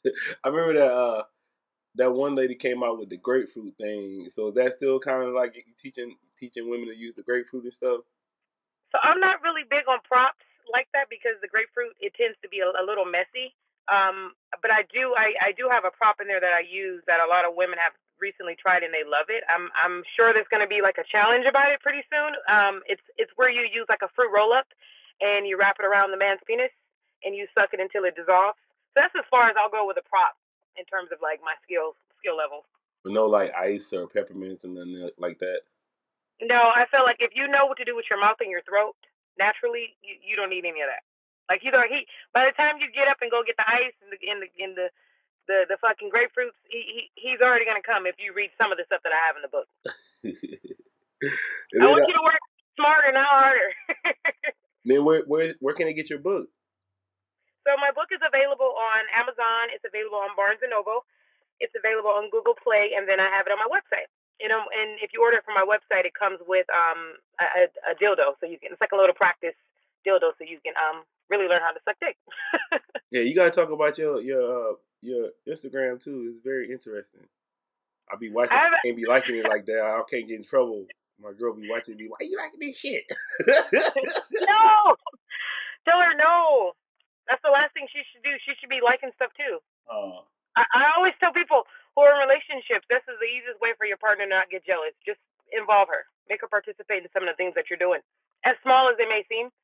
I 0.42 0.48
remember 0.48 0.80
that 0.80 0.94
uh, 0.96 1.28
that 1.96 2.12
one 2.12 2.34
lady 2.34 2.54
came 2.54 2.82
out 2.82 2.98
with 2.98 3.10
the 3.10 3.16
grapefruit 3.16 3.74
thing. 3.76 4.28
So 4.32 4.48
is 4.48 4.54
that 4.54 4.76
still 4.76 5.00
kind 5.00 5.26
of 5.26 5.34
like 5.34 5.54
teaching 5.76 6.16
teaching 6.38 6.70
women 6.70 6.88
to 6.88 6.96
use 6.96 7.14
the 7.16 7.22
grapefruit 7.22 7.64
and 7.64 7.72
stuff? 7.72 8.06
So 8.92 8.98
I'm 9.02 9.20
not 9.20 9.42
really 9.42 9.62
big 9.68 9.86
on 9.90 9.98
props 10.06 10.42
like 10.70 10.86
that 10.94 11.10
because 11.10 11.38
the 11.42 11.50
grapefruit 11.50 11.94
it 11.98 12.14
tends 12.14 12.38
to 12.42 12.48
be 12.48 12.62
a, 12.62 12.70
a 12.70 12.84
little 12.86 13.06
messy. 13.06 13.54
Um, 13.90 14.38
but 14.62 14.70
I 14.70 14.86
do 14.86 15.14
I, 15.18 15.34
I 15.42 15.50
do 15.50 15.66
have 15.66 15.82
a 15.82 15.90
prop 15.90 16.22
in 16.22 16.30
there 16.30 16.42
that 16.42 16.54
I 16.54 16.62
use 16.62 17.02
that 17.10 17.18
a 17.18 17.26
lot 17.26 17.42
of 17.42 17.58
women 17.58 17.78
have 17.82 17.94
recently 18.22 18.54
tried 18.54 18.86
and 18.86 18.94
they 18.94 19.02
love 19.02 19.26
it. 19.26 19.42
I'm 19.50 19.66
I'm 19.74 20.06
sure 20.14 20.30
there's 20.30 20.50
going 20.50 20.62
to 20.62 20.70
be 20.70 20.78
like 20.78 21.00
a 21.02 21.06
challenge 21.10 21.48
about 21.48 21.74
it 21.74 21.82
pretty 21.82 22.06
soon. 22.06 22.38
Um, 22.46 22.86
it's 22.86 23.02
it's 23.18 23.34
where 23.34 23.50
you 23.50 23.66
use 23.66 23.90
like 23.90 24.06
a 24.06 24.12
fruit 24.14 24.30
roll 24.30 24.54
up 24.54 24.70
and 25.18 25.42
you 25.42 25.58
wrap 25.58 25.82
it 25.82 25.88
around 25.88 26.14
the 26.14 26.20
man's 26.20 26.40
penis 26.46 26.70
and 27.26 27.34
you 27.34 27.50
suck 27.52 27.74
it 27.74 27.82
until 27.82 28.06
it 28.06 28.14
dissolves. 28.14 28.56
So 28.94 29.02
that's 29.02 29.14
as 29.18 29.26
far 29.26 29.50
as 29.50 29.58
I'll 29.58 29.72
go 29.72 29.84
with 29.84 29.98
a 29.98 30.06
prop 30.06 30.39
in 30.76 30.84
terms 30.86 31.10
of 31.12 31.18
like 31.22 31.40
my 31.42 31.54
skill 31.64 31.96
skill 32.18 32.36
level. 32.36 32.66
But 33.02 33.16
no 33.16 33.26
like 33.26 33.52
ice 33.56 33.92
or 33.92 34.06
peppermints 34.06 34.64
and 34.64 34.74
nothing 34.74 35.10
like 35.16 35.38
that. 35.40 35.64
No, 36.40 36.72
I 36.72 36.88
feel 36.88 37.04
like 37.04 37.20
if 37.20 37.32
you 37.36 37.48
know 37.48 37.66
what 37.68 37.76
to 37.78 37.84
do 37.84 37.96
with 37.96 38.08
your 38.08 38.20
mouth 38.20 38.40
and 38.40 38.50
your 38.50 38.64
throat 38.64 38.96
naturally, 39.36 39.96
you, 40.00 40.16
you 40.20 40.34
don't 40.36 40.52
need 40.52 40.64
any 40.64 40.80
of 40.84 40.88
that. 40.88 41.04
Like 41.48 41.64
you 41.64 41.72
know, 41.72 41.82
he 41.88 42.06
by 42.32 42.46
the 42.46 42.54
time 42.54 42.78
you 42.78 42.88
get 42.92 43.08
up 43.08 43.18
and 43.20 43.30
go 43.30 43.42
get 43.42 43.56
the 43.56 43.66
ice 43.66 43.96
and 44.04 44.12
the 44.12 44.18
in 44.20 44.36
the 44.40 44.48
in 44.60 44.70
the 44.76 44.88
the, 45.48 45.66
the 45.66 45.78
fucking 45.82 46.14
grapefruits, 46.14 46.54
he, 46.68 46.78
he 46.86 47.00
he's 47.18 47.40
already 47.42 47.64
gonna 47.64 47.82
come 47.82 48.06
if 48.06 48.14
you 48.22 48.30
read 48.30 48.54
some 48.54 48.70
of 48.70 48.78
the 48.78 48.86
stuff 48.86 49.02
that 49.02 49.10
I 49.10 49.20
have 49.26 49.34
in 49.34 49.42
the 49.42 49.50
book. 49.50 49.68
I 51.74 51.86
want 51.90 52.04
uh 52.04 52.06
you 52.06 52.14
to 52.14 52.22
work 52.22 52.44
smarter, 52.76 53.10
not 53.12 53.26
harder. 53.26 53.70
then 54.84 55.04
where 55.04 55.24
where 55.26 55.54
where 55.58 55.74
can 55.74 55.88
I 55.88 55.92
get 55.92 56.08
your 56.08 56.20
book? 56.20 56.48
So 57.66 57.76
my 57.76 57.92
book 57.92 58.08
is 58.10 58.22
available 58.24 58.72
on 58.72 59.04
Amazon. 59.12 59.68
It's 59.74 59.84
available 59.84 60.20
on 60.20 60.32
Barnes 60.36 60.64
and 60.64 60.72
Noble. 60.72 61.04
It's 61.60 61.76
available 61.76 62.10
on 62.10 62.32
Google 62.32 62.56
Play, 62.56 62.96
and 62.96 63.04
then 63.04 63.20
I 63.20 63.28
have 63.28 63.44
it 63.44 63.52
on 63.52 63.60
my 63.60 63.68
website. 63.68 64.08
You 64.40 64.48
know, 64.48 64.64
and 64.72 64.96
if 65.04 65.12
you 65.12 65.20
order 65.20 65.36
it 65.36 65.44
from 65.44 65.52
my 65.52 65.66
website, 65.68 66.08
it 66.08 66.16
comes 66.16 66.40
with 66.48 66.64
um 66.72 67.20
a, 67.36 67.68
a 67.84 67.92
dildo, 68.00 68.40
so 68.40 68.48
you 68.48 68.56
can. 68.56 68.72
It's 68.72 68.80
like 68.80 68.96
a 68.96 68.96
little 68.96 69.12
practice 69.12 69.56
dildo, 70.06 70.32
so 70.40 70.48
you 70.48 70.56
can 70.64 70.72
um 70.80 71.04
really 71.28 71.46
learn 71.46 71.60
how 71.60 71.76
to 71.76 71.80
suck 71.84 72.00
dick. 72.00 72.16
yeah, 73.12 73.20
you 73.20 73.36
gotta 73.36 73.52
talk 73.52 73.70
about 73.70 73.98
your 74.00 74.20
your 74.24 74.40
uh, 74.40 74.74
your 75.02 75.36
Instagram 75.44 76.02
too. 76.02 76.24
It's 76.32 76.40
very 76.40 76.72
interesting. 76.72 77.28
I'll 78.10 78.18
be 78.18 78.30
watching 78.30 78.56
I 78.56 78.68
and 78.84 78.96
be 78.96 79.06
liking 79.06 79.36
it 79.36 79.48
like 79.48 79.66
that. 79.66 79.80
I 79.80 80.00
can't 80.10 80.26
get 80.26 80.36
in 80.36 80.44
trouble. 80.44 80.86
My 81.22 81.32
girl 81.32 81.54
be 81.54 81.68
watching 81.68 81.96
me. 81.96 82.08
Why 82.08 82.16
you 82.20 82.38
liking 82.38 82.60
this 82.60 82.78
shit? 82.78 83.04
no, 83.46 84.96
tell 85.84 86.00
her 86.00 86.16
no. 86.16 86.72
That's 87.30 87.40
the 87.46 87.54
last 87.54 87.70
thing 87.78 87.86
she 87.86 88.02
should 88.10 88.26
do. 88.26 88.34
She 88.42 88.58
should 88.58 88.68
be 88.68 88.82
liking 88.82 89.14
stuff 89.14 89.30
too. 89.38 89.62
Uh, 89.86 90.26
I, 90.58 90.66
I 90.66 90.82
always 90.98 91.14
tell 91.22 91.30
people 91.30 91.62
who 91.94 92.02
are 92.02 92.18
in 92.18 92.26
relationships, 92.26 92.82
this 92.90 93.06
is 93.06 93.14
the 93.22 93.30
easiest 93.30 93.62
way 93.62 93.70
for 93.78 93.86
your 93.86 94.02
partner 94.02 94.26
to 94.26 94.30
not 94.34 94.50
get 94.50 94.66
jealous. 94.66 94.90
Just 95.06 95.22
involve 95.54 95.86
her. 95.94 96.10
Make 96.26 96.42
her 96.42 96.50
participate 96.50 97.06
in 97.06 97.10
some 97.14 97.22
of 97.22 97.30
the 97.30 97.38
things 97.38 97.54
that 97.54 97.70
you're 97.70 97.78
doing. 97.78 98.02
As 98.42 98.58
small 98.66 98.90
as 98.90 98.98
they 98.98 99.06
may 99.06 99.22
seem. 99.30 99.54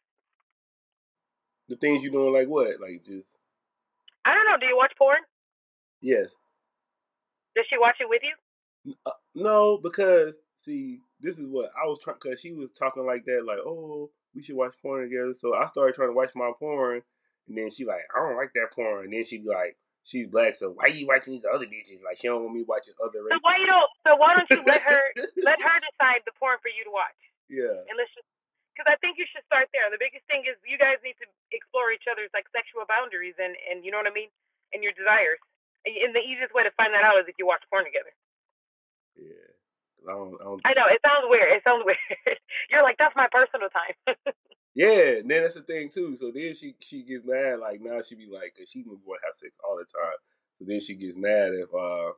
The 1.67 1.75
things 1.75 2.07
you're 2.07 2.15
doing 2.15 2.31
like 2.31 2.47
what? 2.47 2.79
Like 2.79 3.03
just 3.03 3.35
I 4.23 4.35
don't 4.35 4.47
know. 4.47 4.59
Do 4.59 4.71
you 4.71 4.79
watch 4.79 4.95
porn? 4.99 5.27
Yes. 6.01 6.31
Does 7.55 7.67
she 7.71 7.79
watch 7.79 7.97
it 8.01 8.09
with 8.09 8.23
you? 8.23 8.95
Uh, 9.07 9.11
no, 9.35 9.79
because 9.79 10.35
see, 10.63 11.01
this 11.21 11.39
is 11.39 11.47
what 11.49 11.71
I 11.75 11.87
was 11.87 11.99
trying. 12.03 12.19
Cause 12.19 12.41
she 12.41 12.53
was 12.53 12.71
talking 12.79 13.07
like 13.07 13.25
that, 13.27 13.45
like, 13.47 13.59
"Oh, 13.65 14.11
we 14.35 14.43
should 14.43 14.57
watch 14.57 14.75
porn 14.83 15.03
together." 15.03 15.33
So 15.33 15.55
I 15.55 15.67
started 15.67 15.95
trying 15.95 16.11
to 16.11 16.15
watch 16.15 16.31
my 16.35 16.53
porn, 16.59 17.03
and 17.49 17.57
then 17.57 17.71
she 17.71 17.87
like, 17.87 18.03
I 18.11 18.23
don't 18.23 18.37
like 18.37 18.53
that 18.55 18.75
porn. 18.75 19.07
And 19.07 19.13
then 19.15 19.25
she 19.25 19.39
be 19.39 19.49
like, 19.49 19.79
she's 20.07 20.31
black, 20.31 20.55
so 20.55 20.75
why 20.75 20.91
you 20.91 21.07
watching 21.07 21.35
these 21.35 21.47
other 21.47 21.67
bitches? 21.67 22.03
Like 22.03 22.19
she 22.19 22.31
don't 22.31 22.43
want 22.47 22.55
me 22.55 22.63
watching 22.67 22.95
other. 23.03 23.23
So 23.27 23.39
why 23.43 23.59
you 23.59 23.67
don't? 23.67 23.91
So 24.07 24.15
why 24.15 24.39
don't 24.39 24.51
you 24.51 24.63
let 24.67 24.83
her 24.83 25.03
let 25.43 25.59
her 25.59 25.77
decide 25.83 26.23
the 26.27 26.35
porn 26.39 26.59
for 26.63 26.71
you 26.71 26.87
to 26.87 26.93
watch? 26.95 27.19
Yeah. 27.51 27.87
And 27.91 27.99
let's 27.99 28.11
just 28.15 28.27
because 28.75 28.87
I 28.87 28.97
think 29.03 29.19
you 29.19 29.27
should 29.27 29.43
start 29.51 29.71
there. 29.75 29.91
The 29.91 30.01
biggest 30.01 30.27
thing 30.31 30.47
is 30.47 30.55
you 30.63 30.79
guys 30.79 31.03
need 31.03 31.19
to 31.19 31.27
explore 31.51 31.91
each 31.91 32.07
other's 32.07 32.31
like 32.31 32.47
sexual 32.55 32.87
boundaries 32.87 33.35
and 33.37 33.59
and 33.67 33.83
you 33.83 33.91
know 33.91 33.99
what 33.99 34.11
I 34.11 34.15
mean 34.15 34.31
and 34.71 34.81
your 34.83 34.95
desires. 34.95 35.43
And 35.87 36.11
the 36.11 36.23
easiest 36.23 36.51
way 36.51 36.67
to 36.67 36.75
find 36.75 36.91
that 36.99 37.07
out 37.07 37.23
is 37.23 37.31
if 37.31 37.39
you 37.39 37.47
watch 37.47 37.63
porn 37.71 37.87
together. 37.87 38.11
Yeah. 39.15 39.55
I, 40.03 40.15
don't, 40.15 40.35
I, 40.35 40.45
don't... 40.45 40.63
I 40.67 40.73
know 40.75 40.87
it 40.91 41.03
sounds 41.03 41.27
weird. 41.31 41.51
It 41.55 41.63
sounds 41.63 41.87
weird. 41.89 42.39
You're 42.71 42.83
like 42.83 42.99
that's 42.99 43.15
my 43.15 43.27
personal 43.31 43.71
time. 43.71 43.95
Yeah, 44.77 45.25
and 45.25 45.31
then 45.31 45.43
that's 45.43 45.55
the 45.55 45.63
thing 45.63 45.89
too. 45.89 46.15
So 46.17 46.31
then 46.31 46.55
she 46.55 46.77
she 46.81 47.03
gets 47.03 47.25
mad. 47.25 47.61
Like 47.61 47.81
now 47.81 48.03
she 48.03 48.15
be 48.15 48.29
like, 48.31 48.55
cause 48.59 48.69
she 48.69 48.85
would 48.85 49.01
want 49.07 49.23
to 49.23 49.27
have 49.27 49.35
sex 49.35 49.57
all 49.65 49.79
the 49.79 49.85
time. 49.89 50.21
So 50.59 50.65
then 50.69 50.81
she 50.81 50.95
gets 50.95 51.17
mad 51.17 51.57
if 51.57 51.73
uh 51.73 52.13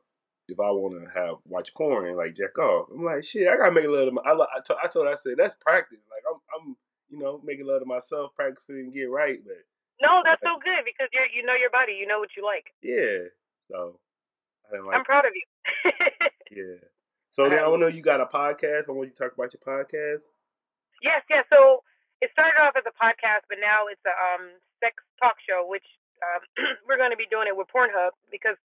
if 0.49 0.59
I 0.59 0.69
want 0.71 0.99
to 0.99 1.07
have 1.07 1.35
watch 1.45 1.73
porn 1.73 2.07
and 2.07 2.17
like 2.17 2.35
jack 2.35 2.59
off. 2.59 2.89
I'm 2.93 3.05
like, 3.05 3.23
shit, 3.23 3.47
I 3.47 3.55
gotta 3.55 3.71
make 3.71 3.87
love 3.87 4.07
to 4.07 4.11
my. 4.11 4.21
I, 4.27 4.33
I, 4.33 4.59
told, 4.59 4.79
I 4.83 4.87
told 4.87 5.05
her, 5.05 5.13
I 5.13 5.15
said 5.15 5.39
that's 5.39 5.55
practice. 5.55 6.03
Like 6.11 6.23
I'm 6.27 6.39
I'm 6.51 6.75
you 7.07 7.17
know 7.17 7.39
making 7.45 7.65
love 7.65 7.79
to 7.79 7.85
myself, 7.85 8.35
practicing 8.35 8.75
and 8.75 8.93
get 8.93 9.07
right. 9.07 9.39
But 9.39 9.63
no, 10.03 10.19
that's 10.25 10.43
so 10.43 10.59
good 10.59 10.83
because 10.83 11.07
you 11.15 11.39
you 11.39 11.47
know 11.47 11.55
your 11.55 11.71
body, 11.71 11.95
you 11.95 12.07
know 12.07 12.19
what 12.19 12.35
you 12.35 12.43
like. 12.43 12.75
Yeah, 12.83 13.31
so 13.71 14.03
I 14.67 14.83
like, 14.83 14.97
I'm 14.97 15.05
proud 15.05 15.23
of 15.23 15.31
you. 15.31 15.91
yeah. 16.51 16.83
So 17.31 17.47
then 17.47 17.59
I 17.59 17.75
know 17.75 17.85
you 17.85 18.01
got 18.01 18.21
a 18.21 18.25
podcast. 18.25 18.89
I 18.89 18.91
want 18.91 19.07
you 19.07 19.13
to 19.13 19.23
talk 19.23 19.33
about 19.37 19.53
your 19.53 19.61
podcast. 19.61 20.25
Yes, 21.03 21.21
yes. 21.29 21.45
So 21.53 21.83
it 22.19 22.29
started 22.35 22.59
off 22.59 22.75
as 22.75 22.83
a 22.83 22.95
podcast, 22.95 23.47
but 23.47 23.59
now 23.63 23.87
it's 23.87 24.03
a 24.03 24.15
um, 24.15 24.59
sex 24.83 24.99
talk 25.19 25.39
show, 25.43 25.63
which 25.63 25.85
um, 26.19 26.43
we're 26.85 26.99
going 26.99 27.15
to 27.15 27.19
be 27.19 27.29
doing 27.31 27.47
it 27.47 27.55
with 27.55 27.71
Pornhub 27.71 28.15
because 28.27 28.59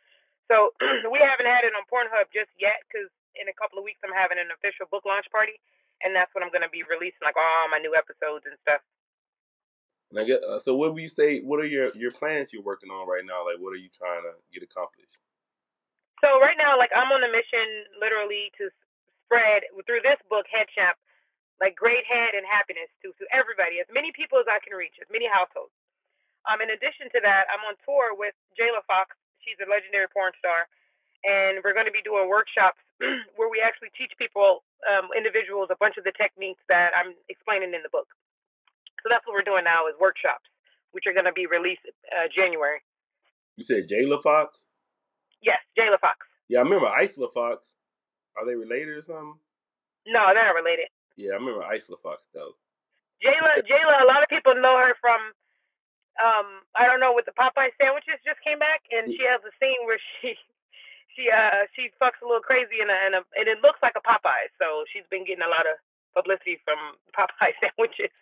So 0.48 0.72
we 1.12 1.20
haven't 1.20 1.48
had 1.48 1.64
it 1.64 1.76
on 1.76 1.84
Pornhub 1.88 2.32
just 2.32 2.52
yet 2.56 2.80
because 2.88 3.08
in 3.36 3.48
a 3.48 3.56
couple 3.56 3.80
of 3.80 3.84
weeks 3.84 4.00
I'm 4.04 4.14
having 4.14 4.40
an 4.40 4.52
official 4.52 4.88
book 4.88 5.04
launch 5.04 5.28
party, 5.28 5.56
and 6.04 6.16
that's 6.16 6.32
when 6.32 6.44
I'm 6.44 6.52
going 6.52 6.64
to 6.64 6.72
be 6.72 6.84
releasing 6.84 7.24
like 7.24 7.36
all 7.36 7.68
my 7.68 7.80
new 7.80 7.96
episodes 7.96 8.48
and 8.48 8.56
stuff. 8.64 8.80
And 10.12 10.20
I 10.20 10.24
get, 10.24 10.44
uh, 10.44 10.60
so 10.60 10.76
what 10.76 10.94
would 10.94 11.02
you 11.02 11.10
say? 11.10 11.40
What 11.40 11.58
are 11.58 11.68
your 11.68 11.90
your 11.96 12.12
plans 12.12 12.52
you're 12.52 12.64
working 12.64 12.92
on 12.92 13.08
right 13.08 13.24
now? 13.24 13.44
Like, 13.44 13.58
what 13.58 13.72
are 13.72 13.80
you 13.80 13.90
trying 13.90 14.22
to 14.22 14.36
get 14.52 14.62
accomplished? 14.62 15.18
So 16.22 16.40
right 16.40 16.56
now, 16.56 16.78
like 16.78 16.92
I'm 16.94 17.10
on 17.10 17.24
a 17.24 17.30
mission, 17.32 17.88
literally, 17.98 18.52
to 18.60 18.70
spread 19.26 19.66
through 19.84 20.04
this 20.06 20.20
book, 20.30 20.46
Head 20.48 20.70
Champ, 20.70 20.94
like 21.58 21.74
great 21.74 22.06
head 22.06 22.36
and 22.36 22.46
happiness 22.46 22.88
to 23.02 23.10
to 23.16 23.24
everybody, 23.34 23.80
as 23.82 23.90
many 23.90 24.12
people 24.14 24.38
as 24.38 24.46
I 24.46 24.62
can 24.62 24.76
reach, 24.76 24.94
as 25.02 25.10
many 25.10 25.26
households. 25.26 25.74
Um, 26.44 26.60
in 26.60 26.68
addition 26.72 27.08
to 27.16 27.20
that, 27.24 27.48
I'm 27.48 27.64
on 27.64 27.76
tour 27.84 28.12
with 28.12 28.36
Jayla 28.52 28.84
Foxx. 28.84 29.16
She's 29.40 29.56
a 29.60 29.68
legendary 29.68 30.08
porn 30.12 30.32
star, 30.36 30.68
and 31.24 31.64
we're 31.64 31.76
going 31.76 31.88
to 31.88 31.94
be 31.94 32.04
doing 32.04 32.28
workshops 32.28 32.80
where 33.36 33.48
we 33.48 33.64
actually 33.64 33.92
teach 33.96 34.12
people, 34.20 34.64
um, 34.84 35.08
individuals, 35.16 35.72
a 35.72 35.78
bunch 35.80 35.96
of 35.96 36.04
the 36.04 36.12
techniques 36.16 36.60
that 36.68 36.92
I'm 36.92 37.16
explaining 37.32 37.72
in 37.72 37.80
the 37.80 37.92
book. 37.92 38.08
So 39.04 39.12
that's 39.12 39.24
what 39.28 39.36
we're 39.36 39.44
doing 39.44 39.64
now 39.64 39.88
is 39.88 39.96
workshops, 40.00 40.48
which 40.92 41.04
are 41.08 41.16
going 41.16 41.28
to 41.28 41.36
be 41.36 41.48
released 41.48 41.84
uh, 42.12 42.28
January. 42.32 42.80
You 43.56 43.64
said 43.64 43.88
Jayla 43.88 44.20
Foxx? 44.20 44.64
Yes, 45.44 45.60
Jayla 45.76 46.00
Foxx. 46.00 46.24
Yeah, 46.48 46.60
I 46.60 46.62
remember 46.64 46.88
Isla 46.88 47.28
Fox. 47.32 47.72
Are 48.36 48.44
they 48.44 48.56
related 48.56 48.96
or 48.96 49.02
something? 49.04 49.36
No, 50.08 50.28
they're 50.32 50.44
not 50.44 50.56
related. 50.56 50.88
Yeah, 51.16 51.32
I 51.32 51.40
remember 51.40 51.64
Isla 51.64 51.96
Fox 52.02 52.24
though. 52.32 52.56
Jayla, 53.24 53.64
Jayla, 53.64 54.04
a 54.04 54.08
lot 54.08 54.22
of 54.22 54.28
people 54.28 54.52
know 54.56 54.76
her 54.76 54.92
from 55.00 55.32
um, 56.20 56.62
I 56.78 56.86
don't 56.86 57.00
know, 57.00 57.14
with 57.14 57.26
the 57.26 57.34
Popeye 57.34 57.74
sandwiches 57.80 58.22
just 58.22 58.38
came 58.42 58.58
back, 58.58 58.86
and 58.90 59.10
she 59.10 59.24
has 59.26 59.42
a 59.42 59.52
scene 59.58 59.82
where 59.86 59.98
she, 60.20 60.38
she, 61.14 61.30
uh, 61.30 61.66
she 61.74 61.90
fucks 61.98 62.22
a 62.22 62.26
little 62.26 62.44
crazy 62.44 62.78
in 62.82 62.90
a, 62.90 62.98
in 63.06 63.12
a, 63.18 63.22
and 63.34 63.46
it 63.50 63.62
looks 63.62 63.82
like 63.82 63.98
a 63.98 64.04
Popeye. 64.04 64.50
So 64.58 64.86
she's 64.92 65.06
been 65.10 65.26
getting 65.26 65.44
a 65.44 65.50
lot 65.50 65.66
of 65.66 65.78
publicity 66.14 66.62
from 66.62 66.78
Popeye 67.16 67.54
sandwiches. 67.58 68.14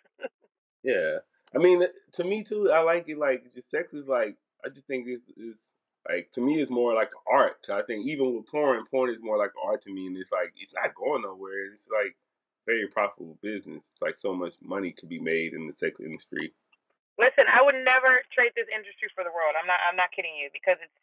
yeah, 0.81 1.21
I 1.53 1.61
mean, 1.61 1.85
to 2.17 2.23
me 2.23 2.43
too, 2.43 2.71
I 2.71 2.81
like 2.81 3.09
it. 3.09 3.17
Like, 3.17 3.53
just 3.53 3.69
sex 3.69 3.93
is 3.93 4.07
like, 4.07 4.35
I 4.65 4.69
just 4.69 4.87
think 4.87 5.05
it's, 5.07 5.23
it's 5.37 5.73
like 6.07 6.31
to 6.33 6.41
me, 6.41 6.59
it's 6.59 6.71
more 6.71 6.93
like 6.93 7.11
art. 7.31 7.65
I 7.71 7.81
think 7.83 8.05
even 8.05 8.35
with 8.35 8.47
porn, 8.47 8.83
porn 8.89 9.09
is 9.09 9.21
more 9.21 9.37
like 9.37 9.51
art 9.63 9.83
to 9.83 9.93
me, 9.93 10.07
and 10.07 10.17
it's 10.17 10.31
like 10.31 10.53
it's 10.57 10.73
not 10.73 10.95
going 10.95 11.21
nowhere. 11.21 11.65
It's 11.73 11.87
like 11.87 12.15
very 12.65 12.87
profitable 12.87 13.37
business. 13.41 13.83
Like 14.01 14.17
so 14.17 14.33
much 14.33 14.55
money 14.61 14.91
could 14.91 15.09
be 15.09 15.19
made 15.19 15.53
in 15.53 15.67
the 15.67 15.73
sex 15.73 15.99
industry. 15.99 16.53
Listen, 17.21 17.45
I 17.45 17.61
would 17.61 17.77
never 17.77 18.25
trade 18.33 18.57
this 18.57 18.69
industry 18.73 19.09
for 19.13 19.21
the 19.21 19.33
world. 19.33 19.53
I'm 19.53 19.69
not. 19.69 19.77
I'm 19.85 19.97
not 19.97 20.09
kidding 20.09 20.33
you 20.33 20.49
because 20.49 20.81
it's 20.81 20.99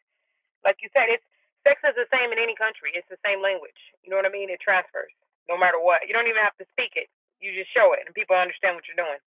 like 0.63 0.83
you 0.83 0.91
said. 0.91 1.07
It's 1.07 1.23
sex 1.63 1.79
is 1.87 1.95
the 1.95 2.09
same 2.11 2.35
in 2.35 2.39
any 2.41 2.57
country. 2.57 2.91
It's 2.91 3.07
the 3.07 3.21
same 3.23 3.39
language. 3.39 3.77
You 4.03 4.11
know 4.11 4.19
what 4.19 4.27
I 4.27 4.33
mean? 4.33 4.51
It 4.51 4.59
transfers 4.59 5.13
no 5.47 5.55
matter 5.55 5.79
what. 5.79 6.03
You 6.07 6.11
don't 6.11 6.27
even 6.27 6.43
have 6.43 6.57
to 6.59 6.67
speak 6.75 6.99
it. 6.99 7.07
You 7.39 7.55
just 7.55 7.71
show 7.71 7.95
it, 7.95 8.03
and 8.05 8.13
people 8.13 8.35
understand 8.35 8.75
what 8.75 8.85
you're 8.85 8.99
doing. 8.99 9.19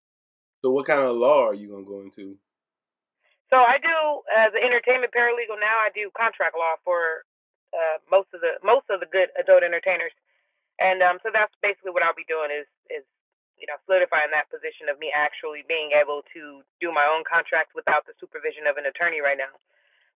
So, 0.60 0.70
what 0.70 0.84
kind 0.84 1.00
of 1.00 1.16
law 1.16 1.48
are 1.48 1.56
you 1.56 1.72
gonna 1.72 1.88
go 1.88 2.04
into? 2.04 2.36
So 3.54 3.62
I 3.62 3.78
do 3.78 3.96
as 4.34 4.50
an 4.56 4.66
entertainment 4.66 5.14
paralegal 5.14 5.60
now. 5.62 5.78
I 5.78 5.92
do 5.94 6.10
contract 6.16 6.58
law 6.58 6.74
for 6.82 7.22
uh, 7.70 8.02
most 8.10 8.26
of 8.34 8.42
the 8.42 8.58
most 8.66 8.90
of 8.90 8.98
the 8.98 9.06
good 9.06 9.30
adult 9.38 9.62
entertainers, 9.62 10.10
and 10.82 11.06
um, 11.06 11.22
so 11.22 11.30
that's 11.30 11.54
basically 11.62 11.94
what 11.94 12.02
I'll 12.02 12.18
be 12.18 12.26
doing 12.26 12.50
is 12.50 12.66
is 12.90 13.06
you 13.58 13.66
know, 13.70 13.78
solidifying 13.86 14.34
that 14.34 14.50
position 14.50 14.90
of 14.90 14.98
me 14.98 15.14
actually 15.14 15.62
being 15.66 15.94
able 15.94 16.26
to 16.34 16.60
do 16.82 16.90
my 16.90 17.06
own 17.06 17.22
contract 17.22 17.72
without 17.72 18.04
the 18.04 18.14
supervision 18.18 18.66
of 18.66 18.76
an 18.76 18.86
attorney 18.86 19.22
right 19.22 19.38
now. 19.38 19.52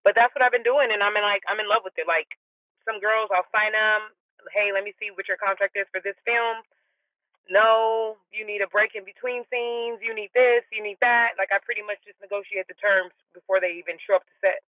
But 0.03 0.15
that's 0.15 0.31
what 0.35 0.43
I've 0.43 0.55
been 0.55 0.65
doing, 0.65 0.91
and 0.91 1.03
I'm 1.03 1.15
in 1.15 1.23
like 1.23 1.43
I'm 1.47 1.59
in 1.59 1.67
love 1.67 1.83
with 1.83 1.95
it. 1.99 2.07
Like 2.07 2.39
some 2.87 2.99
girls, 3.03 3.31
I'll 3.31 3.47
sign 3.51 3.75
them. 3.75 4.15
Hey, 4.55 4.71
let 4.71 4.87
me 4.87 4.95
see 4.95 5.11
what 5.11 5.27
your 5.27 5.35
contract 5.35 5.75
is 5.75 5.87
for 5.91 5.99
this 5.99 6.15
film. 6.23 6.63
No, 7.49 8.15
you 8.31 8.45
need 8.45 8.61
a 8.61 8.69
break 8.69 8.93
in 8.93 9.03
between 9.03 9.43
scenes. 9.49 9.99
You 9.99 10.13
need 10.13 10.29
this. 10.37 10.63
You 10.71 10.83
need 10.83 11.01
that. 11.01 11.35
Like 11.35 11.49
I 11.51 11.59
pretty 11.59 11.81
much 11.81 11.99
just 12.05 12.21
negotiate 12.21 12.69
the 12.69 12.77
terms 12.79 13.11
before 13.33 13.59
they 13.59 13.75
even 13.75 13.99
show 13.99 14.15
up 14.15 14.23
to 14.23 14.35
set. 14.39 14.63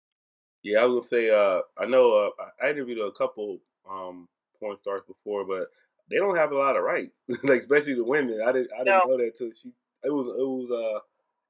Yeah, 0.62 0.82
I 0.82 0.84
was 0.84 1.02
gonna 1.02 1.10
say. 1.10 1.30
Uh, 1.30 1.64
I 1.78 1.86
know. 1.86 2.30
Uh, 2.30 2.52
I 2.62 2.70
interviewed 2.70 3.02
a 3.02 3.10
couple 3.12 3.58
um, 3.88 4.28
porn 4.60 4.76
stars 4.76 5.02
before, 5.08 5.44
but 5.44 5.72
they 6.10 6.16
don't 6.16 6.36
have 6.36 6.52
a 6.52 6.58
lot 6.58 6.76
of 6.76 6.84
rights, 6.84 7.16
like 7.42 7.60
especially 7.60 7.94
the 7.94 8.04
women. 8.04 8.40
I 8.44 8.52
didn't 8.52 8.70
I 8.74 8.84
didn't 8.84 9.06
no. 9.06 9.16
know 9.16 9.18
that 9.18 9.36
till 9.36 9.50
she. 9.50 9.72
It 10.04 10.12
was 10.12 10.26
it 10.26 10.46
was 10.46 10.70
uh 10.70 11.00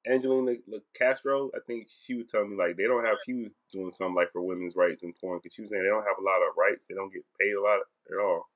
Angelina 0.06 0.54
Castro. 0.94 1.50
I 1.54 1.58
think 1.66 1.88
she 1.90 2.14
was 2.14 2.26
telling 2.30 2.50
me 2.50 2.56
like 2.56 2.76
they 2.76 2.86
don't 2.86 3.04
have. 3.04 3.18
She 3.26 3.34
was 3.34 3.50
doing 3.72 3.90
something 3.90 4.14
like 4.14 4.32
for 4.32 4.40
women's 4.40 4.76
rights 4.76 5.02
in 5.02 5.12
porn 5.20 5.40
because 5.42 5.54
she 5.54 5.62
was 5.62 5.70
saying 5.70 5.82
they 5.82 5.90
don't 5.92 6.06
have 6.06 6.20
a 6.20 6.25
lot 6.25 6.40
of 6.46 6.54
rights. 6.56 6.86
They 6.88 6.94
don't 6.94 7.12
get 7.12 7.26
paid 7.40 7.52
a 7.52 7.60
lot 7.60 7.82
at 7.82 8.22
all. 8.22 8.46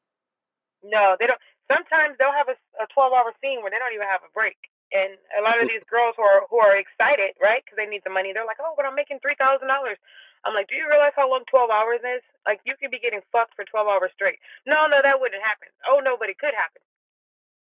No, 0.86 1.16
they 1.18 1.26
don't. 1.26 1.40
Sometimes 1.68 2.16
they'll 2.18 2.34
have 2.34 2.48
a, 2.48 2.56
a 2.80 2.86
twelve 2.94 3.12
hour 3.12 3.34
scene 3.42 3.60
where 3.60 3.70
they 3.70 3.82
don't 3.82 3.94
even 3.94 4.08
have 4.08 4.24
a 4.24 4.32
break. 4.32 4.56
And 4.94 5.18
a 5.36 5.42
lot 5.42 5.60
of 5.60 5.68
these 5.72 5.84
girls 5.90 6.14
who 6.16 6.24
are 6.24 6.46
who 6.48 6.62
are 6.62 6.78
excited, 6.78 7.36
right? 7.42 7.60
Because 7.60 7.76
they 7.76 7.90
need 7.90 8.06
the 8.06 8.14
money. 8.14 8.32
They're 8.32 8.48
like, 8.48 8.62
"Oh, 8.62 8.72
but 8.78 8.86
I'm 8.86 8.96
making 8.96 9.18
three 9.20 9.36
thousand 9.36 9.68
dollars." 9.68 9.98
I'm 10.44 10.54
like, 10.56 10.68
do 10.68 10.76
you 10.76 10.88
realize 10.88 11.12
how 11.16 11.28
long 11.28 11.44
12 11.50 11.68
hours 11.68 12.00
is? 12.00 12.24
Like, 12.48 12.64
you 12.64 12.72
could 12.80 12.90
be 12.90 12.98
getting 12.98 13.20
fucked 13.28 13.52
for 13.52 13.64
12 13.68 13.84
hours 13.84 14.10
straight. 14.16 14.40
No, 14.64 14.88
no, 14.88 15.04
that 15.04 15.20
wouldn't 15.20 15.44
happen. 15.44 15.68
Oh 15.84 16.00
no, 16.00 16.16
but 16.16 16.32
it 16.32 16.40
could 16.40 16.56
happen. 16.56 16.80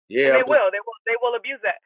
Yeah, 0.08 0.34
and 0.34 0.36
they 0.40 0.48
will. 0.48 0.72
They 0.72 0.82
will. 0.82 1.00
They 1.06 1.18
will 1.22 1.36
abuse 1.36 1.60
that. 1.64 1.84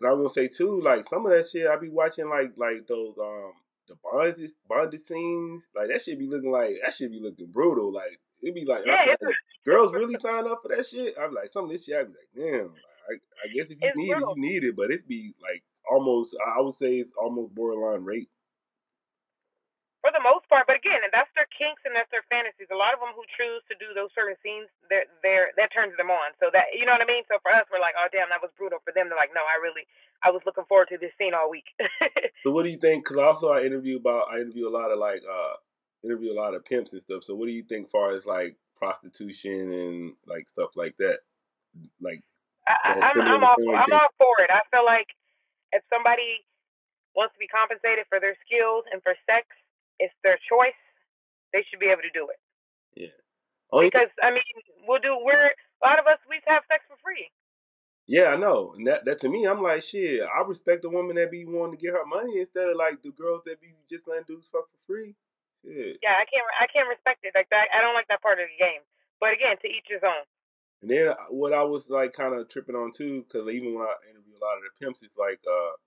But 0.00 0.08
I 0.08 0.12
was 0.12 0.32
gonna 0.32 0.34
say 0.34 0.48
too, 0.48 0.80
like 0.80 1.06
some 1.06 1.24
of 1.24 1.32
that 1.32 1.48
shit, 1.48 1.68
I 1.68 1.76
be 1.76 1.88
watching 1.88 2.28
like 2.28 2.52
like 2.56 2.88
those 2.88 3.14
um 3.20 3.52
the 3.86 3.94
bonded 4.02 4.50
bonded 4.68 5.04
scenes, 5.06 5.68
like 5.76 5.88
that 5.88 6.02
should 6.02 6.18
be 6.18 6.26
looking 6.26 6.50
like 6.50 6.74
that 6.84 6.94
should 6.94 7.12
be 7.12 7.20
looking 7.20 7.52
brutal. 7.52 7.92
Like 7.92 8.18
it'd 8.42 8.54
be 8.54 8.64
like, 8.64 8.82
yeah, 8.84 9.14
like 9.20 9.36
girls 9.64 9.92
really 9.94 10.18
sign 10.18 10.48
up 10.50 10.60
for 10.62 10.74
that 10.74 10.86
shit. 10.86 11.14
I'm 11.20 11.32
like, 11.32 11.50
some 11.52 11.66
of 11.66 11.70
this 11.70 11.84
shit, 11.84 11.96
I'd 11.96 12.08
be 12.08 12.14
like, 12.18 12.52
damn. 12.52 12.72
I, 13.08 13.14
I 13.14 13.54
guess 13.54 13.70
if 13.70 13.78
you 13.80 13.88
it's 13.88 13.96
need 13.96 14.10
brutal. 14.10 14.32
it, 14.32 14.36
you 14.36 14.42
need 14.42 14.64
it, 14.64 14.76
but 14.76 14.90
it's 14.90 15.02
be 15.02 15.34
like 15.40 15.62
almost. 15.90 16.34
I 16.56 16.60
would 16.60 16.74
say 16.74 16.96
it's 16.96 17.12
almost 17.20 17.54
borderline 17.54 18.04
rape 18.04 18.30
for 20.02 20.10
the 20.10 20.20
most 20.20 20.44
part. 20.50 20.66
But 20.66 20.76
again, 20.82 21.00
and 21.06 21.14
that's 21.14 21.30
their 21.38 21.48
kinks 21.54 21.86
and 21.86 21.94
that's 21.94 22.10
their 22.10 22.26
fantasies. 22.26 22.68
A 22.74 22.76
lot 22.76 22.92
of 22.92 23.00
them 23.00 23.14
who 23.14 23.22
choose 23.38 23.62
to 23.70 23.74
do 23.78 23.94
those 23.94 24.10
certain 24.12 24.34
scenes, 24.42 24.66
they're, 24.90 25.06
they're, 25.22 25.54
that 25.54 25.70
turns 25.70 25.94
them 25.94 26.10
on. 26.10 26.34
So 26.42 26.50
that 26.50 26.74
you 26.74 26.84
know 26.84 26.92
what 26.98 27.06
I 27.06 27.08
mean. 27.08 27.22
So 27.30 27.38
for 27.40 27.54
us, 27.54 27.64
we're 27.70 27.80
like, 27.80 27.94
oh 27.94 28.10
damn, 28.10 28.28
that 28.34 28.42
was 28.42 28.50
brutal. 28.58 28.82
For 28.82 28.90
them, 28.90 29.06
they're 29.08 29.16
like, 29.16 29.32
no, 29.32 29.46
I 29.46 29.62
really, 29.62 29.86
I 30.20 30.34
was 30.34 30.42
looking 30.44 30.66
forward 30.66 30.90
to 30.90 30.98
this 30.98 31.14
scene 31.16 31.32
all 31.32 31.48
week. 31.48 31.70
so 32.42 32.50
what 32.50 32.66
do 32.66 32.74
you 32.74 32.82
think? 32.82 33.06
Because 33.06 33.22
also 33.22 33.54
I 33.54 33.62
interview 33.62 33.96
about, 33.96 34.28
I 34.28 34.42
interview 34.42 34.66
a 34.66 34.74
lot 34.74 34.90
of 34.90 34.98
like, 34.98 35.22
uh 35.22 35.56
interview 36.02 36.34
a 36.34 36.38
lot 36.38 36.54
of 36.54 36.66
pimps 36.66 36.92
and 36.92 37.00
stuff. 37.00 37.22
So 37.22 37.38
what 37.38 37.46
do 37.46 37.54
you 37.54 37.62
think, 37.62 37.86
far 37.86 38.10
as 38.18 38.26
like 38.26 38.58
prostitution 38.74 39.70
and 39.70 40.18
like 40.26 40.50
stuff 40.50 40.74
like 40.74 40.98
that? 40.98 41.22
Like, 42.02 42.26
I, 42.66 42.98
I'm, 43.14 43.22
I'm 43.22 43.44
all, 43.44 43.54
I'm 43.58 43.92
all 43.92 44.12
for 44.18 44.42
it. 44.42 44.50
I 44.50 44.60
feel 44.70 44.84
like 44.84 45.06
if 45.72 45.82
somebody 45.86 46.42
wants 47.14 47.34
to 47.34 47.40
be 47.40 47.46
compensated 47.46 48.06
for 48.08 48.20
their 48.20 48.36
skills 48.44 48.84
and 48.90 49.02
for 49.02 49.14
sex, 49.26 49.46
it's 50.02 50.14
their 50.26 50.38
choice. 50.42 50.76
They 51.54 51.62
should 51.70 51.78
be 51.78 51.94
able 51.94 52.02
to 52.02 52.10
do 52.10 52.26
it. 52.26 52.40
Yeah. 52.98 53.14
Only 53.70 53.88
because 53.88 54.10
th- 54.18 54.24
I 54.26 54.34
mean, 54.34 54.44
we'll 54.84 55.00
do. 55.00 55.14
We're 55.22 55.54
a 55.54 55.82
lot 55.86 56.02
of 56.02 56.10
us. 56.10 56.18
We 56.26 56.42
have 56.50 56.66
sex 56.66 56.82
for 56.90 56.98
free. 56.98 57.30
Yeah, 58.10 58.34
I 58.34 58.36
know, 58.36 58.74
and 58.74 58.86
that 58.90 59.06
that 59.06 59.22
to 59.22 59.30
me, 59.30 59.46
I'm 59.46 59.62
like, 59.62 59.86
shit. 59.86 60.26
I 60.26 60.42
respect 60.42 60.82
the 60.82 60.90
woman 60.90 61.14
that 61.16 61.30
be 61.30 61.46
wanting 61.46 61.78
to 61.78 61.82
get 61.82 61.94
her 61.94 62.04
money 62.04 62.42
instead 62.42 62.66
of 62.66 62.76
like 62.76 62.98
the 63.00 63.14
girls 63.14 63.46
that 63.46 63.62
be 63.62 63.78
just 63.88 64.10
letting 64.10 64.26
dudes 64.26 64.50
fuck 64.50 64.66
for 64.66 64.82
free. 64.84 65.14
Yeah. 65.62 65.94
Yeah, 66.02 66.18
I 66.18 66.26
can't. 66.26 66.48
I 66.58 66.66
can't 66.66 66.90
respect 66.90 67.22
it 67.22 67.32
like 67.38 67.48
that. 67.54 67.70
I 67.70 67.80
don't 67.80 67.94
like 67.94 68.10
that 68.10 68.20
part 68.20 68.42
of 68.42 68.50
the 68.50 68.58
game. 68.58 68.82
But 69.22 69.38
again, 69.38 69.54
to 69.62 69.68
each 69.70 69.86
his 69.86 70.02
own. 70.02 70.26
And 70.82 70.90
then 70.90 71.14
uh, 71.14 71.30
what 71.30 71.54
I 71.54 71.62
was 71.62 71.88
like 71.88 72.12
kind 72.12 72.34
of 72.34 72.50
tripping 72.50 72.74
on 72.74 72.90
too, 72.90 73.22
because 73.22 73.46
even 73.46 73.78
when 73.78 73.86
I 73.86 73.94
interview 74.10 74.34
a 74.34 74.42
lot 74.42 74.58
of 74.58 74.66
the 74.66 74.74
pimps, 74.82 75.00
it's 75.02 75.16
like, 75.16 75.38
uh, 75.46 75.78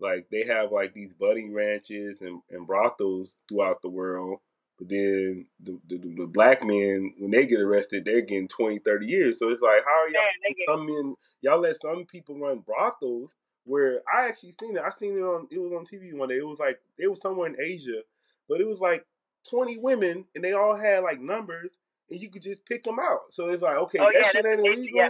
like 0.00 0.28
they 0.30 0.44
have 0.44 0.72
like 0.72 0.94
these 0.94 1.14
budding 1.14 1.52
ranches 1.52 2.20
and, 2.20 2.40
and 2.50 2.66
brothels 2.66 3.36
throughout 3.48 3.82
the 3.82 3.88
world. 3.88 4.38
But 4.78 4.88
then 4.88 5.46
the, 5.62 5.78
the, 5.88 5.98
the 5.98 6.26
black 6.26 6.64
men, 6.64 7.12
when 7.18 7.30
they 7.30 7.46
get 7.46 7.60
arrested, 7.60 8.04
they're 8.04 8.22
getting 8.22 8.48
20, 8.48 8.78
30 8.78 9.06
years. 9.06 9.38
So 9.38 9.50
it's 9.50 9.60
like, 9.60 9.84
how 9.84 9.90
are 9.90 10.08
y'all 10.08 10.22
yeah, 10.56 10.64
some 10.66 10.86
men, 10.86 11.14
y'all 11.42 11.60
let 11.60 11.80
some 11.80 12.06
people 12.06 12.38
run 12.38 12.60
brothels 12.60 13.34
where 13.64 14.00
I 14.12 14.26
actually 14.26 14.54
seen 14.58 14.76
it. 14.76 14.82
I 14.82 14.90
seen 14.90 15.18
it 15.18 15.22
on, 15.22 15.48
it 15.50 15.58
was 15.58 15.72
on 15.72 15.84
TV 15.84 16.14
one 16.14 16.30
day. 16.30 16.38
It 16.38 16.46
was 16.46 16.58
like, 16.58 16.80
it 16.96 17.08
was 17.08 17.20
somewhere 17.20 17.48
in 17.48 17.60
Asia, 17.60 18.00
but 18.48 18.60
it 18.60 18.66
was 18.66 18.78
like 18.78 19.04
20 19.50 19.76
women 19.78 20.24
and 20.34 20.42
they 20.42 20.54
all 20.54 20.74
had 20.74 21.02
like 21.02 21.20
numbers 21.20 21.72
and 22.08 22.18
you 22.18 22.30
could 22.30 22.42
just 22.42 22.64
pick 22.64 22.82
them 22.82 22.98
out. 22.98 23.32
So 23.32 23.50
it's 23.50 23.62
like, 23.62 23.76
okay, 23.76 23.98
oh, 23.98 24.10
that 24.14 24.14
yeah, 24.14 24.30
shit 24.30 24.46
ain't 24.46 24.60
illegal. 24.60 24.86
Yeah. 24.94 25.08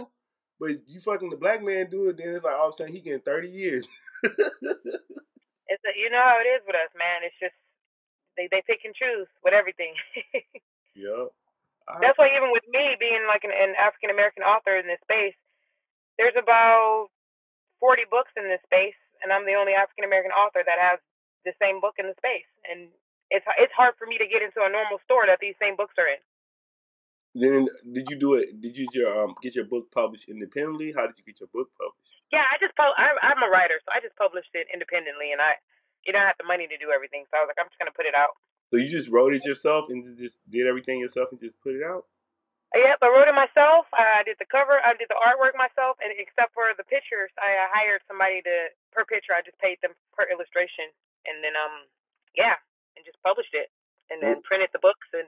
But 0.59 0.71
you 0.87 0.99
fucking 0.99 1.29
the 1.29 1.37
black 1.37 1.63
man 1.63 1.89
do 1.89 2.09
it, 2.09 2.17
then 2.17 2.35
it's 2.35 2.43
like 2.43 2.55
all 2.55 2.67
of 2.67 2.73
a 2.73 2.77
sudden 2.77 2.93
he 2.93 2.99
getting 2.99 3.21
30 3.21 3.47
years. 3.47 3.85
it's 5.71 5.83
a, 5.85 5.91
you 5.97 6.09
know 6.09 6.21
how 6.21 6.37
it 6.41 6.49
is 6.49 6.61
with 6.65 6.77
us, 6.77 6.91
man. 6.97 7.25
It's 7.25 7.37
just 7.41 7.57
they 8.37 8.47
they 8.51 8.63
pick 8.65 8.85
and 8.85 8.95
choose 8.95 9.27
with 9.43 9.53
everything. 9.53 9.93
yeah. 10.95 11.29
That's 11.99 12.15
why 12.15 12.31
even 12.31 12.53
with 12.55 12.63
me 12.71 12.95
being 13.01 13.25
like 13.27 13.43
an, 13.43 13.51
an 13.51 13.75
African 13.75 14.13
American 14.13 14.43
author 14.45 14.77
in 14.77 14.87
this 14.87 15.01
space, 15.03 15.35
there's 16.15 16.37
about 16.37 17.09
40 17.81 18.05
books 18.07 18.31
in 18.37 18.47
this 18.47 18.61
space, 18.63 18.95
and 19.19 19.33
I'm 19.33 19.43
the 19.43 19.57
only 19.57 19.73
African 19.73 20.05
American 20.05 20.31
author 20.31 20.61
that 20.63 20.79
has 20.79 21.01
the 21.43 21.57
same 21.57 21.81
book 21.81 21.97
in 21.97 22.07
the 22.07 22.15
space. 22.21 22.47
And 22.69 22.93
it's 23.33 23.45
it's 23.57 23.73
hard 23.73 23.97
for 23.97 24.05
me 24.05 24.21
to 24.21 24.29
get 24.29 24.45
into 24.45 24.61
a 24.61 24.71
normal 24.71 25.01
store 25.03 25.25
that 25.27 25.41
these 25.41 25.57
same 25.59 25.75
books 25.75 25.97
are 25.97 26.07
in. 26.07 26.21
Then 27.33 27.67
did 27.81 28.07
you 28.09 28.19
do 28.19 28.35
it? 28.35 28.61
Did 28.61 28.77
you 28.77 28.87
your, 28.93 29.23
um, 29.23 29.35
get 29.41 29.55
your 29.55 29.65
book 29.65 29.91
published 29.91 30.29
independently? 30.29 30.93
How 30.93 31.07
did 31.07 31.17
you 31.17 31.25
get 31.25 31.39
your 31.39 31.49
book 31.51 31.69
published? 31.75 32.20
Yeah, 32.31 32.47
I 32.47 32.55
just 32.59 32.73
I, 32.79 33.11
I'm 33.23 33.43
a 33.43 33.51
writer, 33.51 33.79
so 33.83 33.91
I 33.91 33.99
just 33.99 34.15
published 34.15 34.51
it 34.55 34.67
independently, 34.71 35.31
and 35.35 35.39
I 35.43 35.59
you 36.07 36.11
don't 36.15 36.25
have 36.25 36.39
the 36.39 36.47
money 36.47 36.65
to 36.67 36.77
do 36.79 36.89
everything. 36.91 37.27
So 37.29 37.37
I 37.37 37.43
was 37.43 37.51
like, 37.51 37.59
I'm 37.59 37.69
just 37.69 37.79
gonna 37.79 37.95
put 37.95 38.07
it 38.07 38.15
out. 38.15 38.35
So 38.71 38.79
you 38.79 38.87
just 38.87 39.11
wrote 39.11 39.35
it 39.35 39.43
yourself 39.43 39.91
and 39.91 40.15
just 40.17 40.39
did 40.47 40.65
everything 40.65 40.99
yourself 41.03 41.29
and 41.35 41.39
just 41.39 41.59
put 41.59 41.75
it 41.75 41.83
out. 41.83 42.07
Yep, 42.71 43.03
I 43.03 43.07
wrote 43.11 43.27
it 43.27 43.35
myself. 43.35 43.83
I 43.91 44.23
did 44.23 44.39
the 44.39 44.47
cover. 44.47 44.79
I 44.79 44.95
did 44.95 45.11
the 45.11 45.19
artwork 45.19 45.59
myself, 45.59 45.99
and 45.99 46.07
except 46.15 46.55
for 46.55 46.71
the 46.79 46.87
pictures, 46.87 47.27
I 47.35 47.67
hired 47.67 47.99
somebody 48.07 48.39
to 48.47 48.71
per 48.95 49.03
picture. 49.03 49.35
I 49.35 49.43
just 49.43 49.59
paid 49.59 49.79
them 49.83 49.91
per 50.15 50.23
illustration. 50.31 50.87
and 51.27 51.43
then 51.43 51.55
um 51.59 51.87
yeah, 52.35 52.55
and 52.95 53.03
just 53.03 53.19
published 53.27 53.51
it, 53.51 53.67
and 54.07 54.23
then 54.23 54.39
printed 54.47 54.71
the 54.71 54.79
books 54.79 55.07
and 55.11 55.27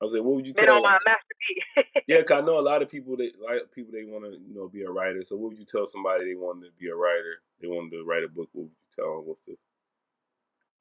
I 0.00 0.04
was 0.04 0.12
like, 0.14 0.22
what 0.22 0.36
would 0.36 0.46
you 0.46 0.54
been 0.54 0.64
tell? 0.66 0.76
on 0.76 0.82
my 0.82 0.98
master 1.04 1.34
P. 1.40 2.02
yeah, 2.06 2.22
'cause 2.22 2.42
I 2.42 2.46
know 2.46 2.58
a 2.58 2.64
lot 2.64 2.82
of 2.82 2.88
people 2.88 3.16
that 3.18 3.32
like 3.40 3.70
people 3.72 3.92
they 3.92 4.04
want 4.04 4.24
to 4.24 4.30
you 4.32 4.54
know 4.54 4.68
be 4.68 4.82
a 4.82 4.90
writer. 4.90 5.22
So 5.22 5.36
what 5.36 5.50
would 5.50 5.58
you 5.58 5.66
tell 5.66 5.86
somebody 5.86 6.24
they 6.24 6.34
wanted 6.34 6.66
to 6.66 6.72
be 6.78 6.88
a 6.88 6.94
writer? 6.96 7.42
They 7.60 7.68
wanted 7.68 7.90
to 7.92 8.04
write 8.04 8.24
a 8.24 8.28
book. 8.28 8.48
What 8.52 8.64
would 8.64 8.72
you 8.72 8.90
tell 8.96 9.16
them? 9.16 9.26
What's 9.26 9.40
the 9.42 9.56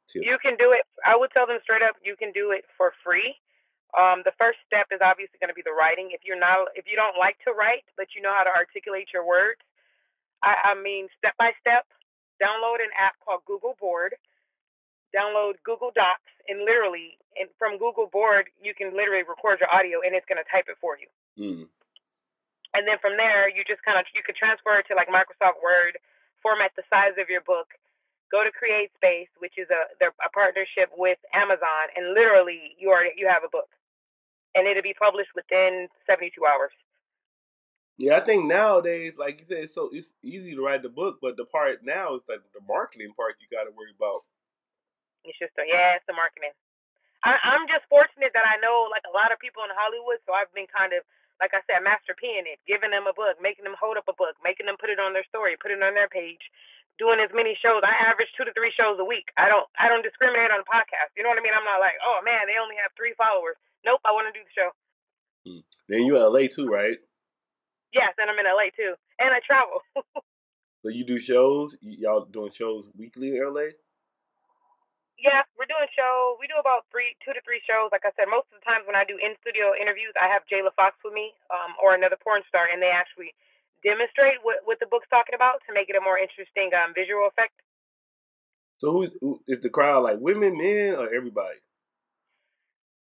tip? 0.07 0.23
You 0.23 0.37
can 0.41 0.55
do 0.55 0.71
it. 0.71 0.85
I 1.05 1.15
would 1.17 1.31
tell 1.31 1.45
them 1.47 1.59
straight 1.63 1.81
up, 1.83 1.95
you 2.03 2.15
can 2.15 2.31
do 2.31 2.51
it 2.51 2.65
for 2.77 2.93
free. 3.03 3.35
Um, 3.97 4.21
the 4.23 4.31
first 4.37 4.59
step 4.65 4.87
is 4.91 5.01
obviously 5.01 5.37
going 5.41 5.49
to 5.49 5.57
be 5.57 5.65
the 5.65 5.73
writing. 5.73 6.09
If 6.13 6.21
you're 6.23 6.39
not, 6.39 6.69
if 6.75 6.85
you 6.85 6.95
don't 6.95 7.17
like 7.17 7.37
to 7.45 7.51
write, 7.51 7.85
but 7.97 8.13
you 8.15 8.21
know 8.21 8.33
how 8.33 8.43
to 8.43 8.53
articulate 8.53 9.09
your 9.13 9.25
words, 9.25 9.61
I, 10.43 10.73
I 10.73 10.81
mean, 10.81 11.07
step 11.17 11.33
by 11.37 11.51
step, 11.59 11.85
download 12.41 12.79
an 12.85 12.93
app 12.97 13.15
called 13.25 13.41
Google 13.45 13.75
Board. 13.81 14.13
Download 15.15 15.57
Google 15.65 15.91
Docs, 15.93 16.29
and 16.47 16.61
literally, 16.61 17.17
and 17.37 17.49
from 17.57 17.77
Google 17.81 18.09
Board, 18.11 18.49
you 18.61 18.73
can 18.77 18.93
literally 18.93 19.25
record 19.25 19.59
your 19.59 19.71
audio, 19.73 20.05
and 20.05 20.13
it's 20.13 20.25
going 20.29 20.41
to 20.41 20.47
type 20.49 20.69
it 20.69 20.77
for 20.77 20.97
you. 20.97 21.09
Mm. 21.37 21.65
And 22.77 22.85
then 22.85 23.01
from 23.01 23.17
there, 23.17 23.49
you 23.49 23.65
just 23.65 23.81
kind 23.81 23.97
of 23.97 24.05
you 24.13 24.21
could 24.21 24.37
transfer 24.37 24.77
it 24.77 24.85
to 24.89 24.93
like 24.93 25.09
Microsoft 25.09 25.61
Word, 25.65 25.97
format 26.41 26.71
the 26.77 26.85
size 26.89 27.17
of 27.17 27.25
your 27.25 27.41
book, 27.41 27.73
go 28.29 28.45
to 28.45 28.53
CreateSpace, 28.53 29.33
which 29.41 29.57
is 29.57 29.67
a 29.73 29.89
they're 29.97 30.13
a 30.21 30.29
partnership 30.29 30.93
with 30.93 31.17
Amazon, 31.33 31.89
and 31.97 32.13
literally 32.13 32.77
you 32.77 32.89
already 32.93 33.17
you 33.17 33.25
have 33.25 33.41
a 33.41 33.49
book, 33.49 33.69
and 34.53 34.69
it'll 34.69 34.85
be 34.85 34.93
published 34.93 35.33
within 35.33 35.89
72 36.05 36.37
hours. 36.45 36.71
Yeah, 37.97 38.15
I 38.15 38.21
think 38.21 38.45
nowadays, 38.45 39.17
like 39.17 39.41
you 39.41 39.45
said, 39.49 39.65
it's 39.65 39.75
so 39.75 39.89
it's 39.91 40.13
easy 40.23 40.55
to 40.55 40.61
write 40.63 40.83
the 40.83 40.89
book, 40.89 41.17
but 41.21 41.35
the 41.35 41.45
part 41.45 41.83
now 41.83 42.15
is 42.15 42.23
like 42.29 42.39
the 42.53 42.63
marketing 42.65 43.11
part 43.17 43.35
you 43.41 43.47
got 43.51 43.65
to 43.65 43.75
worry 43.75 43.91
about. 43.97 44.23
It's 45.27 45.37
just 45.37 45.55
a, 45.59 45.65
yeah, 45.67 45.99
it's 45.99 46.07
the 46.07 46.15
marketing. 46.15 46.55
I, 47.23 47.35
I'm 47.35 47.67
just 47.67 47.83
fortunate 47.91 48.31
that 48.31 48.47
I 48.47 48.55
know 48.63 48.87
like 48.87 49.03
a 49.03 49.11
lot 49.11 49.35
of 49.35 49.43
people 49.43 49.63
in 49.67 49.71
Hollywood, 49.75 50.23
so 50.23 50.31
I've 50.31 50.51
been 50.55 50.69
kind 50.71 50.95
of 50.95 51.03
like 51.39 51.55
I 51.55 51.63
said, 51.71 51.79
master 51.87 52.11
P 52.19 52.35
in 52.35 52.43
it, 52.43 52.59
giving 52.67 52.91
them 52.91 53.07
a 53.07 53.15
book, 53.15 53.39
making 53.39 53.63
them 53.63 53.75
hold 53.79 53.95
up 53.95 54.11
a 54.11 54.15
book, 54.15 54.35
making 54.43 54.67
them 54.67 54.75
put 54.75 54.91
it 54.91 54.99
on 54.99 55.15
their 55.15 55.23
story, 55.31 55.55
put 55.55 55.71
it 55.71 55.79
on 55.79 55.95
their 55.95 56.11
page, 56.11 56.43
doing 56.99 57.23
as 57.23 57.31
many 57.31 57.55
shows. 57.55 57.79
I 57.79 57.95
average 58.11 58.27
two 58.35 58.43
to 58.43 58.51
three 58.51 58.75
shows 58.75 58.99
a 58.99 59.07
week. 59.07 59.31
I 59.39 59.47
don't 59.47 59.67
I 59.79 59.87
don't 59.87 60.03
discriminate 60.03 60.51
on 60.51 60.63
the 60.63 60.69
podcast. 60.69 61.15
You 61.15 61.23
know 61.23 61.31
what 61.31 61.39
I 61.39 61.43
mean? 61.43 61.55
I'm 61.55 61.67
not 61.67 61.79
like, 61.79 61.95
oh 62.03 62.19
man, 62.23 62.47
they 62.47 62.59
only 62.59 62.75
have 62.79 62.91
three 62.95 63.15
followers. 63.15 63.55
Nope, 63.87 64.03
I 64.03 64.11
want 64.11 64.27
to 64.27 64.35
do 64.35 64.43
the 64.43 64.53
show. 64.55 64.69
Mm. 65.47 65.63
Then 65.87 66.03
you 66.03 66.19
in 66.19 66.23
LA 66.23 66.51
too, 66.51 66.67
right? 66.67 66.99
Yes, 67.95 68.13
and 68.19 68.27
I'm 68.27 68.37
in 68.37 68.45
LA 68.45 68.69
too, 68.75 68.93
and 69.17 69.31
I 69.31 69.39
travel. 69.43 69.83
So 70.81 70.87
you 70.87 71.05
do 71.05 71.19
shows. 71.19 71.75
Y'all 71.81 72.23
doing 72.23 72.51
shows 72.51 72.85
weekly 72.97 73.35
in 73.35 73.53
LA? 73.53 73.75
Yeah, 75.19 75.43
we're 75.59 75.67
doing 75.67 75.83
shows. 75.91 76.39
We 76.39 76.47
do 76.47 76.55
about 76.55 76.87
three, 76.95 77.19
two 77.19 77.35
to 77.35 77.43
three 77.43 77.59
shows. 77.67 77.91
Like 77.91 78.07
I 78.07 78.15
said, 78.15 78.31
most 78.31 78.47
of 78.55 78.63
the 78.63 78.63
times 78.63 78.87
when 78.87 78.95
I 78.95 79.03
do 79.03 79.19
in 79.19 79.35
studio 79.43 79.75
interviews, 79.75 80.15
I 80.15 80.31
have 80.31 80.47
Jayla 80.47 80.71
Foxx 80.79 80.95
with 81.03 81.11
me, 81.11 81.35
um, 81.51 81.75
or 81.75 81.91
another 81.91 82.15
porn 82.15 82.39
star, 82.47 82.71
and 82.71 82.79
they 82.79 82.91
actually 82.91 83.35
demonstrate 83.83 84.39
what 84.47 84.63
what 84.63 84.79
the 84.79 84.87
book's 84.87 85.11
talking 85.11 85.35
about 85.35 85.59
to 85.67 85.75
make 85.75 85.91
it 85.91 85.99
a 85.99 86.03
more 86.03 86.15
interesting 86.15 86.71
um, 86.71 86.95
visual 86.95 87.27
effect. 87.27 87.51
So 88.79 88.95
who's 88.95 89.11
who, 89.19 89.43
is 89.43 89.59
the 89.59 89.67
crowd 89.67 90.07
like 90.07 90.23
women, 90.23 90.55
men, 90.55 90.95
or 90.95 91.11
everybody? 91.11 91.59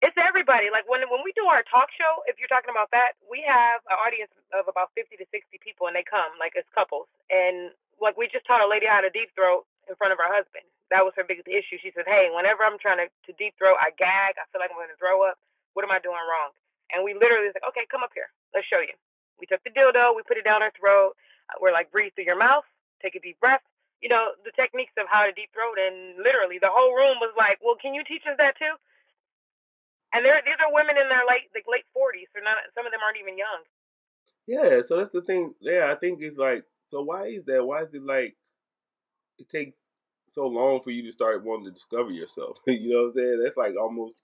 It's 0.04 0.18
everybody. 0.20 0.68
Like 0.68 0.84
when 0.92 1.08
when 1.08 1.24
we 1.24 1.32
do 1.32 1.48
our 1.48 1.64
talk 1.64 1.96
show, 1.96 2.28
if 2.28 2.36
you're 2.44 2.52
talking 2.52 2.76
about 2.76 2.92
that, 2.92 3.16
we 3.24 3.40
have 3.48 3.80
an 3.88 3.96
audience 4.04 4.36
of 4.52 4.68
about 4.68 4.92
fifty 5.00 5.16
to 5.16 5.24
sixty 5.32 5.64
people, 5.64 5.88
and 5.88 5.96
they 5.96 6.04
come 6.04 6.36
like 6.44 6.60
as 6.60 6.68
couples. 6.76 7.08
And 7.32 7.72
like 8.04 8.20
we 8.20 8.28
just 8.28 8.44
taught 8.44 8.60
a 8.60 8.68
lady 8.68 8.84
how 8.84 9.00
to 9.00 9.08
deep 9.16 9.32
throat 9.32 9.64
in 9.92 10.00
front 10.00 10.16
of 10.16 10.20
her 10.24 10.32
husband. 10.32 10.64
That 10.88 11.04
was 11.04 11.12
her 11.20 11.28
biggest 11.28 11.52
issue. 11.52 11.76
She 11.84 11.92
said, 11.92 12.08
"Hey, 12.08 12.32
whenever 12.32 12.64
I'm 12.64 12.80
trying 12.80 13.04
to, 13.04 13.08
to 13.12 13.32
deep 13.36 13.60
throat, 13.60 13.76
I 13.84 13.92
gag. 14.00 14.40
I 14.40 14.48
feel 14.50 14.64
like 14.64 14.72
I'm 14.72 14.80
going 14.80 14.92
to 14.92 15.00
throw 15.00 15.28
up. 15.28 15.36
What 15.76 15.84
am 15.84 15.92
I 15.92 16.00
doing 16.00 16.24
wrong?" 16.24 16.56
And 16.96 17.04
we 17.04 17.12
literally 17.14 17.52
was 17.52 17.56
like, 17.60 17.68
"Okay, 17.76 17.84
come 17.92 18.04
up 18.04 18.16
here. 18.16 18.32
Let's 18.56 18.68
show 18.68 18.80
you." 18.80 18.96
We 19.40 19.50
took 19.50 19.64
the 19.66 19.74
dildo, 19.74 20.14
we 20.16 20.22
put 20.24 20.38
it 20.38 20.46
down 20.46 20.62
her 20.62 20.72
throat. 20.78 21.18
Uh, 21.50 21.58
We're 21.60 21.74
like, 21.74 21.90
breathe 21.90 22.14
through 22.14 22.30
your 22.30 22.38
mouth, 22.38 22.64
take 23.02 23.18
a 23.18 23.24
deep 23.24 23.40
breath. 23.42 23.66
You 24.00 24.10
know 24.10 24.34
the 24.46 24.54
techniques 24.58 24.94
of 24.98 25.06
how 25.10 25.26
to 25.26 25.34
deep 25.34 25.50
throat, 25.54 25.78
and 25.78 26.18
literally 26.18 26.58
the 26.58 26.74
whole 26.74 26.94
room 26.98 27.22
was 27.22 27.34
like, 27.38 27.60
"Well, 27.62 27.78
can 27.78 27.94
you 27.94 28.04
teach 28.04 28.26
us 28.26 28.38
that 28.38 28.58
too?" 28.58 28.74
And 30.14 30.26
there 30.26 30.42
these 30.46 30.58
are 30.60 30.74
women 30.74 30.98
in 30.98 31.08
their 31.10 31.22
late 31.30 31.50
like 31.54 31.66
late 31.70 31.86
forties. 31.94 32.28
So 32.34 32.42
not 32.42 32.58
some 32.74 32.86
of 32.86 32.92
them 32.92 33.02
aren't 33.06 33.22
even 33.22 33.38
young. 33.38 33.62
Yeah, 34.48 34.82
so 34.86 34.98
that's 34.98 35.14
the 35.14 35.22
thing. 35.22 35.54
Yeah, 35.62 35.92
I 35.92 35.96
think 35.96 36.22
it's 36.22 36.38
like, 36.38 36.66
so 36.88 37.02
why 37.04 37.28
is 37.28 37.46
that? 37.46 37.64
Why 37.64 37.84
is 37.84 37.94
it 37.94 38.02
like 38.04 38.36
it 39.38 39.50
takes 39.50 39.78
so 40.32 40.48
long 40.48 40.80
for 40.80 40.92
you 40.96 41.04
to 41.04 41.12
start 41.12 41.44
wanting 41.44 41.68
to 41.68 41.76
discover 41.76 42.12
yourself? 42.12 42.64
you 42.68 42.92
know 42.92 43.12
what 43.12 43.16
I'm 43.16 43.20
saying? 43.20 43.40
That's 43.44 43.60
like 43.60 43.76
almost. 43.76 44.16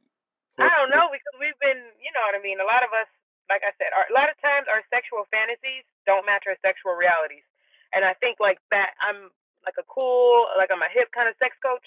I 0.57 0.71
don't 0.73 0.89
know 0.89 1.05
because 1.13 1.35
we've 1.37 1.59
been, 1.61 1.77
you 2.01 2.09
know 2.17 2.23
what 2.25 2.33
I 2.33 2.41
mean. 2.41 2.57
A 2.57 2.65
lot 2.65 2.81
of 2.81 2.89
us, 2.89 3.05
like 3.45 3.61
I 3.61 3.75
said, 3.77 3.93
our, 3.93 4.09
a 4.09 4.15
lot 4.15 4.31
of 4.31 4.39
times 4.41 4.65
our 4.65 4.81
sexual 4.89 5.29
fantasies 5.29 5.85
don't 6.09 6.25
match 6.25 6.49
our 6.49 6.57
sexual 6.65 6.97
realities, 6.97 7.45
and 7.93 8.01
I 8.01 8.17
think 8.17 8.41
like 8.41 8.57
that. 8.73 8.97
I'm 8.97 9.29
like 9.67 9.77
a 9.77 9.85
cool, 9.85 10.47
like 10.55 10.71
I'm 10.71 10.81
a 10.81 10.89
hip 10.89 11.11
kind 11.11 11.27
of 11.27 11.35
sex 11.37 11.53
coach. 11.59 11.83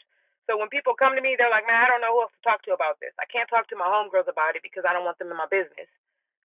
So 0.46 0.60
when 0.60 0.68
people 0.68 0.92
come 0.92 1.16
to 1.16 1.24
me, 1.24 1.34
they're 1.34 1.50
like, 1.50 1.66
"Man, 1.66 1.80
I 1.80 1.88
don't 1.88 2.04
know 2.04 2.12
who 2.14 2.22
else 2.28 2.34
to 2.36 2.44
talk 2.44 2.62
to 2.68 2.76
about 2.76 3.00
this. 3.00 3.16
I 3.18 3.26
can't 3.26 3.48
talk 3.48 3.66
to 3.72 3.78
my 3.80 3.88
homegirls 3.88 4.28
about 4.28 4.54
it 4.54 4.62
because 4.62 4.84
I 4.84 4.92
don't 4.92 5.08
want 5.08 5.18
them 5.18 5.32
in 5.32 5.38
my 5.40 5.50
business. 5.50 5.88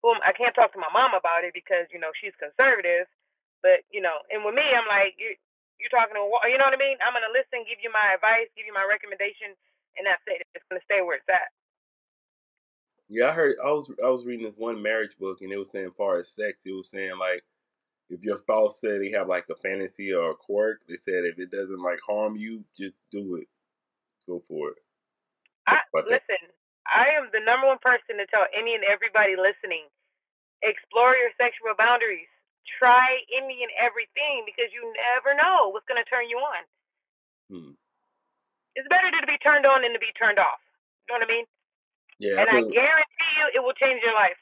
Whom 0.02 0.18
I 0.26 0.34
can't 0.34 0.56
talk 0.56 0.72
to 0.74 0.82
my 0.82 0.90
mom 0.90 1.14
about 1.14 1.46
it 1.46 1.54
because 1.54 1.86
you 1.94 2.00
know 2.02 2.16
she's 2.16 2.34
conservative. 2.40 3.06
But 3.62 3.86
you 3.94 4.00
know, 4.02 4.18
and 4.34 4.42
with 4.48 4.56
me, 4.58 4.66
I'm 4.66 4.88
like, 4.88 5.20
you 5.20 5.36
you're 5.80 5.94
talking 5.94 6.16
to, 6.16 6.24
a 6.24 6.48
you 6.50 6.58
know 6.58 6.68
what 6.68 6.78
I 6.78 6.82
mean? 6.82 6.98
I'm 7.04 7.14
gonna 7.16 7.32
listen, 7.34 7.68
give 7.68 7.82
you 7.84 7.92
my 7.92 8.16
advice, 8.16 8.48
give 8.56 8.68
you 8.68 8.76
my 8.76 8.86
recommendation, 8.88 9.54
and 10.00 10.08
that's 10.08 10.24
it. 10.28 10.44
It's 10.56 10.66
gonna 10.72 10.84
stay 10.88 11.04
where 11.04 11.20
it's 11.20 11.30
at. 11.30 11.52
Yeah, 13.10 13.30
I 13.30 13.34
heard. 13.34 13.56
I 13.64 13.72
was 13.72 13.92
I 14.04 14.10
was 14.10 14.26
reading 14.26 14.46
this 14.46 14.58
one 14.58 14.82
marriage 14.82 15.18
book, 15.20 15.42
and 15.42 15.52
it 15.52 15.58
was 15.58 15.72
saying, 15.72 15.92
far 15.98 16.20
as 16.20 16.32
sex, 16.32 16.66
it 16.66 16.74
was 16.74 16.90
saying 16.90 17.18
like, 17.20 17.44
if 18.10 18.24
your 18.24 18.40
spouse 18.40 18.82
said 18.82 19.02
they 19.02 19.12
have 19.12 19.28
like 19.30 19.46
a 19.50 19.56
fantasy 19.56 20.14
or 20.14 20.32
a 20.32 20.36
quirk, 20.36 20.82
they 20.88 20.98
said 20.98 21.26
if 21.26 21.38
it 21.40 21.52
doesn't 21.52 21.82
like 21.84 22.00
harm 22.06 22.36
you, 22.36 22.64
just 22.78 22.96
do 23.12 23.36
it. 23.36 23.48
Go 24.28 24.42
for 24.48 24.72
it. 24.72 24.82
I, 25.68 25.82
But 25.94 26.06
listen, 26.06 26.42
I 26.90 27.14
am 27.18 27.30
the 27.34 27.42
number 27.46 27.68
one 27.68 27.82
person 27.82 28.18
to 28.18 28.26
tell 28.30 28.46
any 28.58 28.74
and 28.74 28.84
everybody 28.86 29.38
listening: 29.38 29.86
explore 30.64 31.14
your 31.14 31.34
sexual 31.38 31.78
boundaries. 31.78 32.30
Try 32.80 33.22
any 33.32 33.62
and 33.62 33.72
everything 33.78 34.44
because 34.46 34.74
you 34.74 34.82
never 35.14 35.38
know 35.38 35.70
what's 35.72 35.86
gonna 35.86 36.06
turn 36.06 36.28
you 36.30 36.38
on. 36.38 36.62
Hmm. 37.50 37.74
It's 38.76 38.90
better 38.90 39.10
to 39.10 39.24
be 39.28 39.38
turned 39.40 39.66
on 39.66 39.84
than 39.84 39.94
to 39.94 40.02
be 40.02 40.12
turned 40.18 40.40
off. 40.40 40.60
You 41.08 41.16
know 41.16 41.24
what 41.24 41.30
I 41.30 41.32
mean? 41.32 41.46
Yeah, 42.20 42.42
and 42.42 42.50
I 42.50 42.58
I 42.60 42.62
guarantee 42.62 43.34
you, 43.38 43.46
it 43.56 43.62
will 43.64 43.78
change 43.78 44.02
your 44.04 44.14
life. 44.14 44.40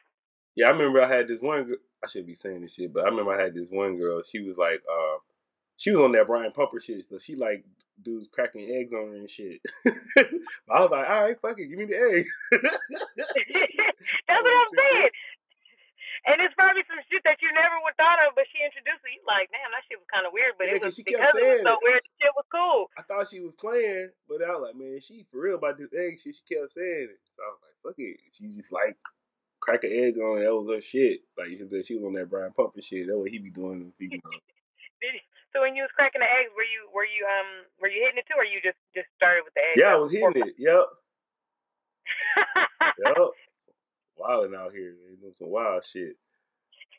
Yeah, 0.55 0.67
I 0.67 0.71
remember 0.71 1.01
I 1.01 1.07
had 1.07 1.27
this 1.27 1.41
one. 1.41 1.65
Girl, 1.65 1.77
I 2.03 2.07
should 2.07 2.25
be 2.25 2.35
saying 2.35 2.61
this 2.61 2.73
shit, 2.73 2.93
but 2.93 3.05
I 3.05 3.09
remember 3.09 3.33
I 3.33 3.41
had 3.41 3.53
this 3.53 3.69
one 3.69 3.97
girl. 3.97 4.21
She 4.23 4.39
was 4.39 4.57
like, 4.57 4.81
uh, 4.89 5.17
she 5.77 5.91
was 5.91 6.01
on 6.01 6.11
that 6.13 6.27
Brian 6.27 6.51
Pumper 6.51 6.79
shit, 6.79 7.05
so 7.09 7.17
she 7.17 7.35
like 7.35 7.65
dudes 8.01 8.27
cracking 8.31 8.69
eggs 8.69 8.93
on 8.93 9.07
her 9.07 9.15
and 9.15 9.29
shit. 9.29 9.61
I 9.85 10.81
was 10.81 10.91
like, 10.91 11.09
all 11.09 11.23
right, 11.23 11.41
fuck 11.41 11.59
it, 11.59 11.67
give 11.67 11.79
me 11.79 11.85
the 11.85 11.97
egg. 11.97 12.25
That's 12.51 14.43
what 14.43 14.53
I'm 14.53 14.67
saying. 14.77 15.09
And 16.23 16.39
it's 16.39 16.55
probably 16.55 16.87
some 16.87 17.03
shit 17.11 17.19
that 17.27 17.43
you 17.43 17.51
never 17.51 17.75
would 17.83 17.99
thought 17.99 18.15
of, 18.23 18.31
but 18.31 18.47
she 18.47 18.63
introduced 18.63 19.03
it. 19.03 19.19
You 19.19 19.23
like, 19.27 19.51
damn, 19.51 19.67
that 19.75 19.83
shit 19.91 19.99
was 19.99 20.07
kind 20.07 20.23
of 20.23 20.31
weird, 20.31 20.55
but 20.55 20.71
Yeah, 20.71 20.79
it 20.79 20.83
was 20.87 20.95
she 20.95 21.03
kept 21.03 21.19
because 21.19 21.35
it 21.35 21.59
was 21.59 21.67
so 21.67 21.75
weird. 21.83 21.99
The 21.99 22.13
shit 22.23 22.33
was 22.39 22.47
cool. 22.47 22.87
I 22.95 23.03
thought 23.03 23.27
she 23.27 23.43
was 23.43 23.51
playing, 23.59 24.15
but 24.31 24.39
I 24.39 24.55
was 24.55 24.71
like, 24.71 24.79
man, 24.79 25.03
she 25.03 25.27
for 25.27 25.43
real 25.43 25.59
about 25.59 25.75
this 25.75 25.91
egg 25.91 26.23
shit. 26.23 26.39
She 26.39 26.47
kept 26.47 26.71
saying 26.71 27.11
it, 27.11 27.19
so 27.35 27.43
I 27.43 27.49
was 27.51 27.59
like, 27.59 27.75
fuck 27.83 27.99
it. 27.99 28.23
She 28.31 28.47
just 28.55 28.71
like 28.71 28.95
crack 29.59 29.83
an 29.83 29.91
egg 29.91 30.15
on 30.15 30.39
it. 30.39 30.47
That 30.47 30.55
was 30.55 30.71
her 30.71 30.79
shit. 30.79 31.27
Like 31.35 31.51
she 31.51 31.59
said, 31.59 31.83
she 31.83 31.99
was 31.99 32.07
on 32.07 32.15
that 32.15 32.31
Brian 32.31 32.55
Pumper 32.55 32.79
shit. 32.79 33.11
That's 33.11 33.19
what 33.19 33.27
he 33.27 33.43
be 33.43 33.51
doing. 33.51 33.91
to 33.91 33.95
people. 33.99 34.23
Did 35.03 35.19
so 35.51 35.61
when 35.61 35.75
you 35.75 35.83
was 35.83 35.91
cracking 35.91 36.23
the 36.23 36.31
eggs, 36.31 36.55
were 36.55 36.65
you 36.65 36.87
were 36.95 37.05
you 37.05 37.27
um 37.27 37.67
were 37.83 37.91
you 37.91 37.99
hitting 37.99 38.17
it 38.17 38.25
too, 38.31 38.39
or 38.39 38.47
you 38.47 38.63
just 38.63 38.79
just 38.95 39.11
started 39.19 39.43
with 39.43 39.53
the 39.53 39.61
eggs? 39.61 39.77
yeah, 39.77 39.93
I 39.93 39.99
was 39.99 40.09
hitting 40.09 40.33
it. 40.39 40.55
Yep, 40.55 40.87
yep. 43.05 43.27
Wilding 44.17 44.55
out 44.55 44.71
here, 44.71 44.93
man, 44.93 45.17
doing 45.19 45.33
some 45.33 45.49
wild 45.49 45.83
shit. 45.85 46.15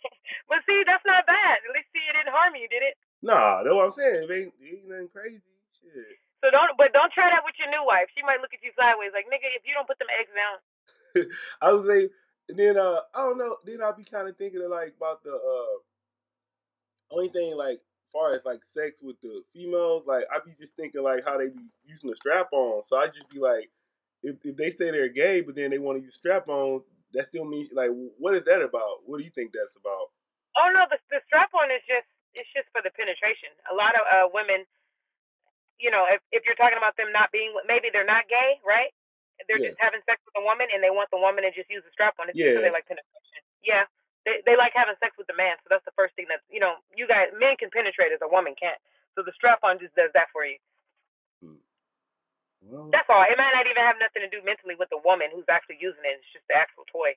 but 0.50 0.60
see, 0.66 0.82
that's 0.84 1.06
not 1.06 1.26
bad. 1.26 1.62
At 1.62 1.72
least 1.72 1.88
see, 1.94 2.02
it 2.02 2.14
didn't 2.18 2.34
harm 2.34 2.58
you, 2.58 2.66
did 2.66 2.82
it? 2.82 2.98
Nah, 3.22 3.62
that's 3.62 3.74
what 3.74 3.86
I'm 3.86 3.96
saying. 3.96 4.26
It 4.26 4.32
ain't, 4.34 4.52
it 4.60 4.82
ain't 4.82 4.88
nothing 4.90 5.08
crazy. 5.14 5.54
Shit. 5.78 6.18
So 6.44 6.50
don't, 6.52 6.76
but 6.76 6.92
don't 6.92 7.12
try 7.14 7.30
that 7.32 7.46
with 7.46 7.56
your 7.56 7.72
new 7.72 7.86
wife. 7.86 8.12
She 8.12 8.20
might 8.20 8.42
look 8.42 8.52
at 8.52 8.60
you 8.60 8.74
sideways, 8.76 9.16
like 9.16 9.24
nigga, 9.32 9.48
if 9.56 9.64
you 9.64 9.72
don't 9.72 9.88
put 9.88 9.96
them 9.96 10.12
eggs 10.12 10.34
down. 10.36 10.56
I 11.64 11.72
was 11.72 11.86
like, 11.86 12.10
and 12.48 12.58
then 12.58 12.76
uh, 12.76 13.00
I 13.14 13.24
don't 13.24 13.38
know. 13.38 13.56
Then 13.64 13.80
I'll 13.80 13.96
be 13.96 14.04
kind 14.04 14.28
of 14.28 14.36
thinking 14.36 14.60
of 14.62 14.70
like 14.70 14.94
about 14.96 15.24
the 15.24 15.32
uh, 15.32 15.74
only 17.10 17.28
thing 17.30 17.56
like 17.56 17.80
far 18.12 18.34
as 18.34 18.44
like 18.44 18.64
sex 18.64 19.00
with 19.02 19.20
the 19.22 19.42
females. 19.52 20.04
Like 20.06 20.24
I 20.32 20.38
be 20.44 20.52
just 20.60 20.76
thinking 20.76 21.02
like 21.02 21.24
how 21.24 21.38
they 21.38 21.48
be 21.48 21.64
using 21.86 22.10
the 22.10 22.16
strap 22.16 22.48
on. 22.52 22.82
So 22.82 22.96
I 22.96 23.06
just 23.06 23.28
be 23.30 23.38
like, 23.38 23.70
if 24.22 24.36
if 24.44 24.56
they 24.56 24.70
say 24.70 24.90
they're 24.90 25.08
gay, 25.08 25.40
but 25.40 25.54
then 25.54 25.70
they 25.70 25.78
want 25.78 25.98
to 25.98 26.04
use 26.04 26.14
strap 26.14 26.48
on, 26.48 26.82
that 27.14 27.28
still 27.28 27.44
means 27.46 27.70
like 27.72 27.90
what 28.18 28.34
is 28.34 28.44
that 28.44 28.62
about? 28.62 29.06
What 29.06 29.18
do 29.18 29.24
you 29.24 29.32
think 29.34 29.52
that's 29.54 29.74
about? 29.78 30.10
Oh 30.58 30.68
no, 30.74 30.86
the 30.90 30.98
the 31.10 31.20
strap 31.26 31.50
on 31.54 31.70
is 31.70 31.82
just 31.86 32.06
it's 32.34 32.50
just 32.54 32.68
for 32.74 32.82
the 32.82 32.90
penetration. 32.94 33.50
A 33.70 33.74
lot 33.74 33.94
of 33.94 34.02
uh 34.06 34.26
women, 34.34 34.66
you 35.78 35.90
know, 35.90 36.06
if 36.10 36.20
if 36.32 36.42
you're 36.46 36.58
talking 36.58 36.78
about 36.78 36.96
them 36.96 37.10
not 37.12 37.30
being, 37.32 37.54
maybe 37.66 37.90
they're 37.92 38.06
not 38.08 38.26
gay, 38.30 38.58
right? 38.66 38.90
They're 39.50 39.58
Yeah. 39.60 39.74
just 39.74 39.82
having 39.82 40.00
sex 40.06 40.22
with 40.24 40.38
a 40.38 40.44
woman 40.46 40.70
and 40.72 40.78
they 40.82 40.94
want 40.94 41.10
the 41.10 41.18
woman 41.20 41.42
to 41.44 41.50
just 41.50 41.70
use 41.70 41.82
the 41.84 41.90
strap 41.92 42.14
on. 42.22 42.30
It's 42.30 42.38
Yeah. 42.38 42.54
because 42.54 42.64
they 42.64 42.70
like 42.74 42.86
penetration. 42.86 43.42
Yeah. 43.62 43.84
They 44.24 44.40
they 44.46 44.56
like 44.56 44.72
having 44.74 44.96
sex 45.02 45.14
with 45.18 45.26
the 45.28 45.36
man, 45.36 45.58
so 45.62 45.68
that's 45.70 45.84
the 45.84 45.92
first 45.98 46.14
thing 46.16 46.26
that 46.32 46.40
you 46.48 46.60
know. 46.60 46.80
You 46.96 47.06
guys, 47.06 47.28
men 47.36 47.56
can 47.60 47.68
penetrate 47.70 48.12
as 48.12 48.22
a 48.22 48.28
woman 48.30 48.54
can't. 48.56 48.80
So 49.14 49.22
the 49.22 49.32
strap 49.36 49.60
on 49.62 49.78
just 49.78 49.94
does 49.94 50.10
that 50.14 50.30
for 50.32 50.46
you. 50.46 50.56
Well, 52.64 52.88
That's 52.90 53.08
all. 53.12 53.24
It 53.28 53.36
might 53.36 53.52
not 53.52 53.68
even 53.68 53.84
have 53.84 54.00
nothing 54.00 54.24
to 54.24 54.30
do 54.32 54.40
mentally 54.44 54.74
with 54.74 54.88
the 54.88 55.00
woman 55.04 55.28
who's 55.30 55.48
actually 55.52 55.76
using 55.80 56.00
it. 56.08 56.16
It's 56.20 56.32
just 56.32 56.48
the 56.48 56.56
actual 56.56 56.88
toy. 56.88 57.12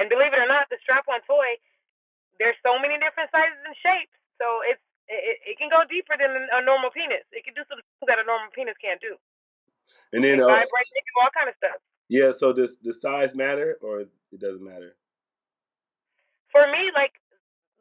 And 0.00 0.10
believe 0.10 0.34
it 0.34 0.40
or 0.42 0.48
not, 0.50 0.66
the 0.72 0.80
strap-on 0.82 1.22
toy, 1.28 1.54
there's 2.42 2.58
so 2.66 2.76
many 2.82 2.98
different 2.98 3.30
sizes 3.30 3.60
and 3.62 3.76
shapes. 3.78 4.14
So 4.42 4.64
it's 4.66 4.82
it, 5.06 5.54
it 5.54 5.56
can 5.58 5.68
go 5.70 5.82
deeper 5.86 6.16
than 6.18 6.32
a 6.34 6.60
normal 6.64 6.90
penis. 6.90 7.22
It 7.30 7.44
can 7.44 7.54
do 7.54 7.62
some 7.68 7.78
things 7.78 8.08
that 8.08 8.18
a 8.18 8.26
normal 8.26 8.50
penis 8.54 8.78
can't 8.80 8.98
do. 9.02 9.14
and 10.12 10.24
then 10.24 10.40
It 10.40 10.46
uh, 10.46 10.48
vibrates, 10.48 10.90
it 10.90 10.98
can 10.98 11.06
do 11.06 11.16
all 11.22 11.32
kind 11.34 11.48
of 11.50 11.56
stuff. 11.58 11.78
yeah. 12.08 12.30
So 12.34 12.50
does 12.52 12.78
the 12.82 12.94
size 12.94 13.34
matter 13.34 13.78
or 13.82 14.08
it 14.08 14.40
doesn't 14.40 14.64
matter? 14.64 14.96
For 16.50 16.64
me, 16.70 16.90
like 16.94 17.12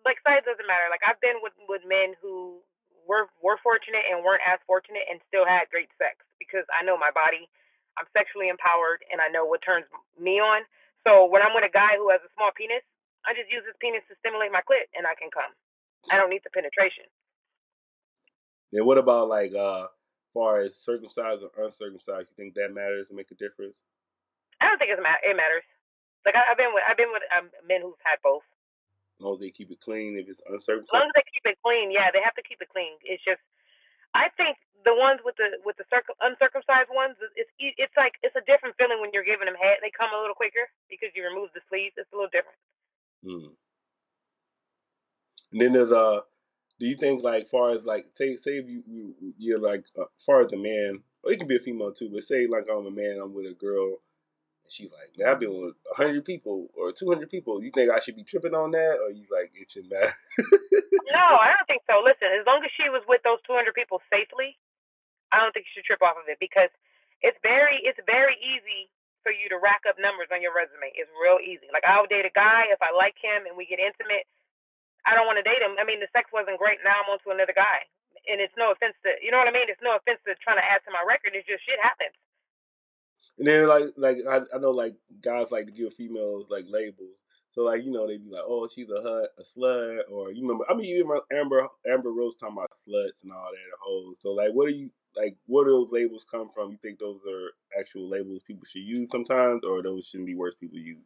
like 0.05 0.17
size 0.25 0.43
doesn't 0.45 0.67
matter. 0.67 0.87
Like 0.91 1.01
I've 1.07 1.21
been 1.21 1.39
with 1.41 1.53
with 1.69 1.81
men 1.87 2.13
who 2.21 2.61
were 3.07 3.29
were 3.41 3.57
fortunate 3.61 4.05
and 4.09 4.23
weren't 4.23 4.45
as 4.45 4.59
fortunate 4.65 5.05
and 5.09 5.19
still 5.27 5.45
had 5.45 5.69
great 5.69 5.89
sex 5.97 6.21
because 6.39 6.65
I 6.71 6.83
know 6.83 6.97
my 6.97 7.13
body. 7.13 7.49
I'm 7.99 8.07
sexually 8.15 8.47
empowered 8.47 9.03
and 9.11 9.19
I 9.19 9.27
know 9.27 9.43
what 9.43 9.59
turns 9.61 9.85
me 10.15 10.39
on. 10.39 10.63
So 11.03 11.27
when 11.27 11.43
I'm 11.43 11.51
with 11.51 11.67
a 11.67 11.73
guy 11.73 11.99
who 11.99 12.07
has 12.13 12.23
a 12.23 12.31
small 12.37 12.55
penis, 12.55 12.85
I 13.27 13.35
just 13.35 13.51
use 13.51 13.67
his 13.67 13.75
penis 13.83 14.05
to 14.07 14.15
stimulate 14.23 14.53
my 14.53 14.63
clit 14.63 14.87
and 14.95 15.03
I 15.03 15.13
can 15.17 15.29
come. 15.29 15.51
I 16.09 16.17
don't 16.17 16.31
need 16.31 16.41
the 16.47 16.53
penetration. 16.53 17.05
Then 18.71 18.87
what 18.87 18.97
about 18.97 19.27
like 19.27 19.53
uh, 19.53 19.91
far 20.33 20.61
as 20.61 20.79
circumcised 20.79 21.43
or 21.43 21.51
uncircumcised? 21.59 22.31
You 22.31 22.35
think 22.37 22.55
that 22.55 22.73
matters 22.73 23.11
and 23.11 23.17
make 23.19 23.29
a 23.29 23.37
difference? 23.37 23.77
I 24.63 24.69
don't 24.69 24.79
think 24.79 24.93
it's 24.93 25.03
ma- 25.03 25.21
it 25.21 25.35
matters. 25.35 25.67
Like 26.25 26.37
I, 26.37 26.53
I've 26.53 26.57
been 26.57 26.71
with 26.73 26.85
I've 26.87 26.97
been 26.97 27.11
with 27.11 27.25
um, 27.35 27.51
men 27.67 27.81
who've 27.81 27.99
had 28.05 28.23
both. 28.23 28.45
Long 29.21 29.37
as 29.37 29.41
they 29.41 29.53
keep 29.53 29.69
it 29.69 29.79
clean. 29.79 30.17
If 30.17 30.27
it's 30.27 30.41
uncircumcised. 30.43 30.89
As 30.89 30.97
long 30.97 31.07
as 31.07 31.15
they 31.15 31.27
keep 31.29 31.45
it 31.45 31.57
clean, 31.61 31.93
yeah, 31.93 32.09
they 32.09 32.21
have 32.25 32.35
to 32.35 32.45
keep 32.45 32.59
it 32.61 32.69
clean. 32.73 32.97
It's 33.05 33.23
just, 33.23 33.41
I 34.17 34.33
think 34.35 34.57
the 34.83 34.97
ones 34.97 35.21
with 35.23 35.37
the 35.37 35.61
with 35.61 35.77
the 35.77 35.85
circum, 35.93 36.17
uncircumcised 36.21 36.89
ones, 36.89 37.15
it's 37.37 37.51
it's 37.59 37.95
like 37.95 38.17
it's 38.25 38.35
a 38.35 38.45
different 38.49 38.75
feeling 38.81 38.99
when 38.99 39.13
you're 39.13 39.27
giving 39.27 39.45
them 39.45 39.57
head. 39.57 39.77
They 39.81 39.93
come 39.93 40.09
a 40.09 40.19
little 40.19 40.37
quicker 40.37 40.65
because 40.89 41.13
you 41.13 41.23
remove 41.23 41.53
the 41.53 41.61
sleeves. 41.69 41.93
It's 41.97 42.09
a 42.11 42.15
little 42.17 42.33
different. 42.33 42.59
Mm. 43.21 43.53
And 45.53 45.61
then 45.61 45.73
there's 45.73 45.93
uh, 45.93 46.25
do 46.79 46.87
you 46.87 46.97
think 46.97 47.23
like 47.23 47.49
far 47.49 47.71
as 47.71 47.83
like 47.83 48.07
say 48.13 48.35
say 48.37 48.57
if 48.57 48.67
you, 48.67 48.83
you 48.87 49.13
you're 49.37 49.61
like 49.61 49.85
uh, 49.99 50.09
far 50.25 50.41
as 50.41 50.51
a 50.53 50.57
man, 50.57 51.03
or 51.23 51.31
it 51.31 51.37
can 51.37 51.47
be 51.47 51.57
a 51.57 51.59
female 51.59 51.93
too, 51.93 52.09
but 52.11 52.23
say 52.23 52.47
like 52.47 52.65
I'm 52.71 52.85
a 52.85 52.91
man, 52.91 53.19
I'm 53.21 53.33
with 53.33 53.45
a 53.45 53.53
girl, 53.53 53.97
she's 54.71 54.89
like, 54.91 55.11
man, 55.19 55.27
I've 55.27 55.39
been 55.39 55.51
with 55.51 55.75
hundred 55.95 56.23
people 56.23 56.71
or 56.79 56.91
two 56.95 57.11
hundred 57.11 57.29
people. 57.29 57.61
You 57.61 57.71
think 57.75 57.91
I 57.91 57.99
should 57.99 58.15
be 58.15 58.23
tripping 58.23 58.55
on 58.55 58.71
that, 58.71 59.03
or 59.03 59.11
you 59.11 59.27
like 59.27 59.51
it 59.53 59.69
should 59.69 59.89
matter? 59.91 60.15
No, 61.11 61.39
I 61.43 61.51
don't 61.51 61.67
think 61.67 61.83
so. 61.87 61.99
Listen, 61.99 62.31
as 62.31 62.47
long 62.47 62.63
as 62.63 62.71
she 62.71 62.87
was 62.87 63.03
with 63.07 63.19
those 63.27 63.43
200 63.43 63.75
people 63.75 63.99
safely, 64.07 64.55
I 65.31 65.43
don't 65.43 65.51
think 65.51 65.67
you 65.67 65.73
should 65.75 65.87
trip 65.87 66.03
off 66.03 66.15
of 66.15 66.27
it 66.31 66.39
because 66.39 66.71
it's 67.19 67.39
very 67.43 67.83
it's 67.83 67.99
very 68.07 68.39
easy 68.39 68.87
for 69.23 69.31
you 69.31 69.51
to 69.51 69.59
rack 69.59 69.83
up 69.85 69.99
numbers 69.99 70.31
on 70.31 70.41
your 70.41 70.55
resume. 70.55 70.91
It's 70.95 71.11
real 71.19 71.39
easy. 71.43 71.67
Like 71.71 71.83
I'll 71.87 72.07
date 72.07 72.27
a 72.27 72.33
guy 72.33 72.71
if 72.71 72.79
I 72.79 72.95
like 72.95 73.19
him 73.19 73.43
and 73.43 73.59
we 73.59 73.67
get 73.67 73.79
intimate. 73.79 74.27
I 75.03 75.17
don't 75.17 75.25
want 75.25 75.41
to 75.41 75.45
date 75.45 75.59
him. 75.59 75.75
I 75.81 75.83
mean, 75.83 75.99
the 75.99 76.11
sex 76.13 76.29
wasn't 76.31 76.61
great. 76.61 76.79
Now 76.85 77.01
I'm 77.01 77.09
on 77.09 77.19
to 77.25 77.33
another 77.33 77.55
guy, 77.55 77.87
and 78.29 78.37
it's 78.39 78.53
no 78.55 78.71
offense 78.71 78.95
to 79.03 79.11
you 79.19 79.35
know 79.35 79.39
what 79.41 79.51
I 79.51 79.55
mean. 79.55 79.67
It's 79.67 79.83
no 79.83 79.99
offense 79.99 80.21
to 80.27 80.37
trying 80.39 80.61
to 80.61 80.65
add 80.65 80.83
to 80.87 80.91
my 80.93 81.03
record. 81.03 81.35
It's 81.35 81.47
just 81.47 81.65
shit 81.65 81.81
happens. 81.81 82.15
And 83.37 83.47
then 83.47 83.67
like 83.67 83.85
like 83.97 84.17
I, 84.29 84.41
I 84.53 84.59
know 84.59 84.71
like 84.71 84.95
guys 85.21 85.51
like 85.51 85.65
to 85.65 85.71
give 85.71 85.93
females 85.93 86.47
like 86.49 86.65
labels. 86.67 87.17
So 87.51 87.63
like 87.63 87.83
you 87.83 87.91
know 87.91 88.07
they 88.07 88.17
be 88.17 88.29
like, 88.29 88.43
oh 88.45 88.67
she's 88.73 88.89
a 88.89 89.01
hut, 89.01 89.29
a 89.37 89.43
slut, 89.43 90.01
or 90.09 90.31
you 90.31 90.41
remember? 90.43 90.65
I 90.69 90.73
mean 90.73 90.93
remember 90.93 91.21
Amber 91.33 91.67
Amber 91.89 92.11
Rose 92.11 92.35
talking 92.35 92.57
about 92.57 92.71
sluts 92.87 93.23
and 93.23 93.31
all 93.31 93.49
that 93.51 93.77
hoes. 93.81 94.17
So 94.21 94.31
like 94.31 94.51
what 94.53 94.69
do 94.69 94.75
you 94.75 94.89
like? 95.15 95.35
Where 95.47 95.65
do 95.65 95.71
those 95.71 95.91
labels 95.91 96.25
come 96.29 96.49
from? 96.53 96.71
You 96.71 96.77
think 96.81 96.99
those 96.99 97.19
are 97.27 97.51
actual 97.79 98.07
labels 98.07 98.43
people 98.45 98.63
should 98.65 98.83
use 98.83 99.09
sometimes, 99.11 99.63
or 99.63 99.81
those 99.83 100.05
shouldn't 100.05 100.27
be 100.27 100.35
words 100.35 100.55
people 100.55 100.79
use? 100.79 101.03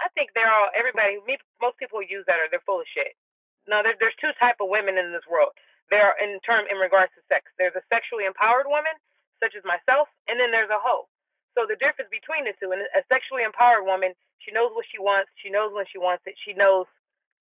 I 0.00 0.08
think 0.14 0.30
they're 0.34 0.50
all 0.50 0.70
everybody. 0.78 1.18
Most 1.60 1.76
people 1.78 2.00
who 2.00 2.06
use 2.06 2.24
that 2.26 2.38
are 2.38 2.48
they're 2.50 2.64
full 2.64 2.80
of 2.80 2.86
shit. 2.94 3.18
No, 3.66 3.82
there, 3.84 3.98
there's 4.00 4.16
two 4.16 4.32
type 4.40 4.56
of 4.62 4.72
women 4.72 4.96
in 4.96 5.12
this 5.12 5.26
world. 5.28 5.52
There 5.90 6.00
are 6.00 6.16
in 6.22 6.40
term 6.46 6.64
in 6.70 6.78
regards 6.80 7.12
to 7.16 7.20
sex. 7.28 7.50
There's 7.60 7.76
a 7.76 7.84
sexually 7.92 8.24
empowered 8.24 8.68
woman, 8.68 8.94
such 9.42 9.54
as 9.58 9.64
myself, 9.66 10.10
and 10.30 10.38
then 10.38 10.50
there's 10.50 10.70
a 10.70 10.80
hoe. 10.80 11.08
So 11.56 11.66
the 11.66 11.78
difference 11.80 12.10
between 12.12 12.46
the 12.46 12.54
two, 12.58 12.70
and 12.70 12.82
a 12.94 13.02
sexually 13.10 13.42
empowered 13.42 13.86
woman, 13.86 14.14
she 14.38 14.54
knows 14.54 14.70
what 14.74 14.86
she 14.86 15.02
wants. 15.02 15.30
She 15.40 15.50
knows 15.50 15.74
when 15.74 15.86
she 15.90 15.98
wants 15.98 16.22
it. 16.26 16.38
She 16.38 16.54
knows 16.54 16.86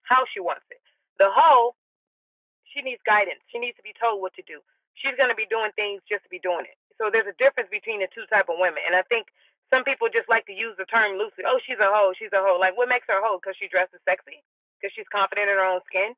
how 0.08 0.26
she 0.30 0.42
wants 0.42 0.66
it. 0.74 0.82
The 1.22 1.30
hoe, 1.30 1.78
she 2.66 2.82
needs 2.82 3.02
guidance. 3.06 3.42
She 3.52 3.62
needs 3.62 3.78
to 3.78 3.86
be 3.86 3.94
told 3.98 4.22
what 4.22 4.34
to 4.38 4.44
do. 4.46 4.62
She's 4.98 5.18
going 5.18 5.30
to 5.30 5.38
be 5.38 5.50
doing 5.50 5.70
things 5.78 6.02
just 6.10 6.26
to 6.26 6.32
be 6.34 6.42
doing 6.42 6.66
it. 6.66 6.78
So 6.98 7.14
there's 7.14 7.30
a 7.30 7.38
difference 7.38 7.70
between 7.70 8.02
the 8.02 8.10
two 8.10 8.26
type 8.34 8.50
of 8.50 8.58
women, 8.58 8.82
and 8.86 8.98
I 8.98 9.06
think 9.06 9.30
some 9.70 9.86
people 9.86 10.10
just 10.10 10.30
like 10.32 10.48
to 10.50 10.56
use 10.56 10.74
the 10.80 10.90
term 10.90 11.20
loosely. 11.20 11.46
Oh, 11.46 11.60
she's 11.62 11.78
a 11.78 11.90
hoe. 11.92 12.16
She's 12.18 12.34
a 12.34 12.42
hoe. 12.42 12.58
Like, 12.58 12.74
what 12.80 12.90
makes 12.90 13.06
her 13.12 13.20
a 13.20 13.24
hoe? 13.24 13.38
Because 13.38 13.60
she 13.60 13.70
dresses 13.70 14.02
sexy? 14.08 14.42
Because 14.80 14.96
she's 14.96 15.10
confident 15.12 15.52
in 15.52 15.58
her 15.60 15.68
own 15.68 15.84
skin? 15.86 16.16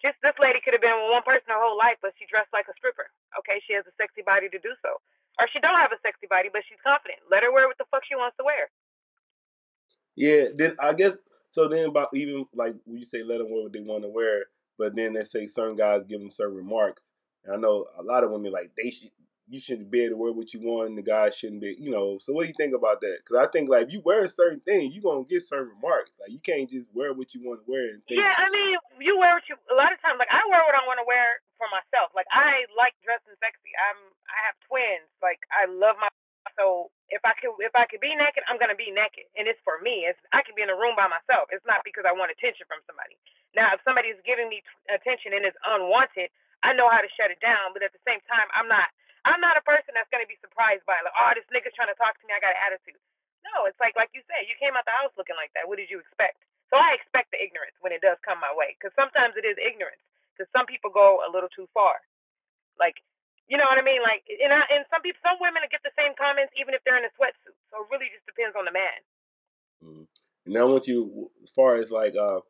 Just 0.00 0.16
this 0.24 0.36
lady 0.40 0.64
could 0.64 0.72
have 0.72 0.80
been 0.80 0.96
one 1.12 1.22
person 1.22 1.52
her 1.52 1.60
whole 1.60 1.76
life, 1.76 2.00
but 2.00 2.16
she 2.16 2.24
dressed 2.24 2.48
like 2.56 2.64
a 2.72 2.76
stripper. 2.76 3.12
Okay, 3.36 3.60
she 3.68 3.76
has 3.76 3.84
a 3.84 3.94
sexy 4.00 4.24
body 4.24 4.48
to 4.48 4.60
do 4.60 4.72
so. 4.80 4.96
Or 5.36 5.44
she 5.52 5.60
don't 5.60 5.76
have 5.76 5.92
a 5.92 6.00
sexy 6.00 6.24
body, 6.28 6.48
but 6.52 6.64
she's 6.64 6.80
confident. 6.80 7.20
Let 7.28 7.44
her 7.44 7.52
wear 7.52 7.68
what 7.68 7.76
the 7.76 7.88
fuck 7.92 8.04
she 8.08 8.16
wants 8.16 8.36
to 8.40 8.44
wear. 8.44 8.72
Yeah, 10.16 10.52
then 10.56 10.76
I 10.80 10.92
guess 10.96 11.16
so. 11.48 11.68
Then 11.68 11.92
about 11.92 12.10
even 12.16 12.44
like 12.56 12.74
when 12.84 12.98
you 12.98 13.06
say 13.06 13.22
let 13.22 13.38
them 13.38 13.52
wear 13.52 13.64
what 13.64 13.72
they 13.72 13.80
want 13.80 14.02
to 14.04 14.08
wear, 14.08 14.48
but 14.78 14.96
then 14.96 15.14
they 15.14 15.24
say 15.24 15.46
certain 15.46 15.76
guys 15.76 16.08
give 16.08 16.20
them 16.20 16.30
certain 16.30 16.56
remarks. 16.56 17.04
And 17.44 17.54
I 17.54 17.56
know 17.56 17.86
a 17.98 18.02
lot 18.02 18.24
of 18.24 18.30
women 18.30 18.52
like 18.52 18.72
they 18.76 18.90
should. 18.90 19.12
You 19.50 19.58
shouldn't 19.58 19.90
be 19.90 20.06
able 20.06 20.14
to 20.14 20.22
wear 20.22 20.32
what 20.32 20.54
you 20.54 20.62
want, 20.62 20.94
and 20.94 20.98
the 20.98 21.02
guy 21.02 21.28
shouldn't 21.34 21.60
be, 21.60 21.74
you 21.74 21.90
know. 21.90 22.22
So 22.22 22.30
what 22.32 22.46
do 22.46 22.48
you 22.48 22.54
think 22.54 22.70
about 22.70 23.02
that? 23.02 23.18
Because 23.18 23.42
I 23.42 23.50
think 23.50 23.66
like 23.66 23.90
if 23.90 23.92
you 23.92 23.98
wear 24.06 24.22
a 24.22 24.30
certain 24.30 24.62
thing, 24.62 24.94
you 24.94 25.02
are 25.02 25.18
gonna 25.18 25.26
get 25.26 25.42
certain 25.42 25.74
remarks. 25.74 26.14
Like 26.22 26.30
you 26.30 26.38
can't 26.38 26.70
just 26.70 26.86
wear 26.94 27.10
what 27.10 27.34
you 27.34 27.42
want 27.42 27.60
to 27.60 27.66
wear 27.66 27.90
and 27.90 27.98
think. 28.06 28.22
Yeah, 28.22 28.30
I 28.30 28.46
mean, 28.54 28.78
you 29.02 29.18
wear 29.18 29.34
what 29.34 29.42
you. 29.50 29.58
A 29.68 29.76
lot 29.76 29.90
of 29.90 29.98
times, 29.98 30.22
like 30.22 30.30
I 30.30 30.38
wear 30.46 30.62
what 30.62 30.78
I 30.78 30.86
want 30.86 31.02
to 31.02 31.06
wear 31.08 31.42
for 31.58 31.66
myself. 31.74 32.14
Like 32.14 32.30
I 32.30 32.70
like 32.78 32.94
dressing 33.02 33.34
sexy. 33.42 33.74
I'm. 33.90 33.98
I 34.30 34.38
have 34.46 34.56
twins. 34.70 35.10
Like 35.18 35.42
I 35.50 35.66
love 35.66 35.98
my. 35.98 36.06
So 36.54 36.94
if 37.10 37.20
I 37.26 37.34
could, 37.36 37.58
if 37.58 37.74
I 37.74 37.90
could 37.90 38.00
be 38.00 38.14
naked, 38.14 38.46
I'm 38.46 38.56
gonna 38.56 38.78
be 38.78 38.94
naked, 38.94 39.26
and 39.34 39.50
it's 39.50 39.60
for 39.66 39.82
me. 39.82 40.06
It's 40.06 40.18
I 40.30 40.46
can 40.46 40.54
be 40.54 40.62
in 40.62 40.70
a 40.70 40.78
room 40.78 40.94
by 40.94 41.10
myself. 41.10 41.50
It's 41.50 41.66
not 41.66 41.82
because 41.82 42.06
I 42.06 42.14
want 42.14 42.30
attention 42.30 42.70
from 42.70 42.80
somebody. 42.86 43.18
Now, 43.58 43.74
if 43.74 43.82
somebody's 43.82 44.18
giving 44.22 44.46
me 44.46 44.62
t- 44.62 44.94
attention 44.94 45.34
and 45.34 45.42
it's 45.42 45.58
unwanted, 45.66 46.30
I 46.62 46.70
know 46.70 46.86
how 46.86 47.02
to 47.02 47.10
shut 47.18 47.34
it 47.34 47.42
down. 47.42 47.74
But 47.74 47.82
at 47.82 47.90
the 47.90 48.02
same 48.06 48.22
time, 48.30 48.46
I'm 48.54 48.70
not. 48.70 48.86
I'm 49.28 49.40
not 49.40 49.60
a 49.60 49.64
person 49.64 49.92
that's 49.92 50.08
gonna 50.08 50.28
be 50.28 50.40
surprised 50.40 50.84
by 50.88 51.00
like, 51.04 51.16
oh, 51.16 51.32
this 51.36 51.48
nigga's 51.52 51.76
trying 51.76 51.92
to 51.92 51.98
talk 51.98 52.16
to 52.20 52.24
me. 52.24 52.32
I 52.32 52.40
got 52.40 52.56
an 52.56 52.62
attitude. 52.64 53.00
No, 53.44 53.64
it's 53.68 53.78
like 53.80 53.96
like 53.96 54.12
you 54.12 54.24
said, 54.28 54.48
you 54.48 54.56
came 54.56 54.76
out 54.76 54.84
the 54.84 54.96
house 54.96 55.12
looking 55.16 55.36
like 55.36 55.52
that. 55.56 55.68
What 55.68 55.80
did 55.80 55.92
you 55.92 56.00
expect? 56.00 56.40
So 56.70 56.78
I 56.78 56.94
expect 56.94 57.34
the 57.34 57.42
ignorance 57.42 57.74
when 57.82 57.90
it 57.90 57.98
does 58.00 58.16
come 58.22 58.38
my 58.38 58.54
way, 58.54 58.78
because 58.78 58.94
sometimes 58.94 59.34
it 59.34 59.42
is 59.42 59.58
ignorance. 59.58 60.00
Because 60.32 60.46
some 60.54 60.64
people 60.64 60.88
go 60.88 61.20
a 61.26 61.28
little 61.28 61.50
too 61.50 61.66
far. 61.74 61.98
Like, 62.78 63.02
you 63.50 63.58
know 63.58 63.66
what 63.66 63.76
I 63.76 63.84
mean? 63.84 64.00
Like, 64.00 64.22
and 64.30 64.54
I, 64.54 64.62
and 64.70 64.86
some 64.88 65.02
people, 65.02 65.18
some 65.26 65.36
women 65.42 65.66
get 65.68 65.82
the 65.82 65.92
same 65.98 66.14
comments 66.14 66.54
even 66.54 66.72
if 66.72 66.80
they're 66.86 66.96
in 66.96 67.04
a 67.04 67.12
sweatsuit. 67.18 67.58
So 67.68 67.82
it 67.82 67.90
really 67.90 68.08
just 68.14 68.24
depends 68.24 68.54
on 68.54 68.64
the 68.64 68.72
man. 68.72 68.98
Mm. 69.82 70.06
And 70.46 70.54
I 70.56 70.64
you, 70.86 71.28
as 71.42 71.50
far 71.50 71.76
as 71.76 71.90
like, 71.90 72.14
uh, 72.14 72.40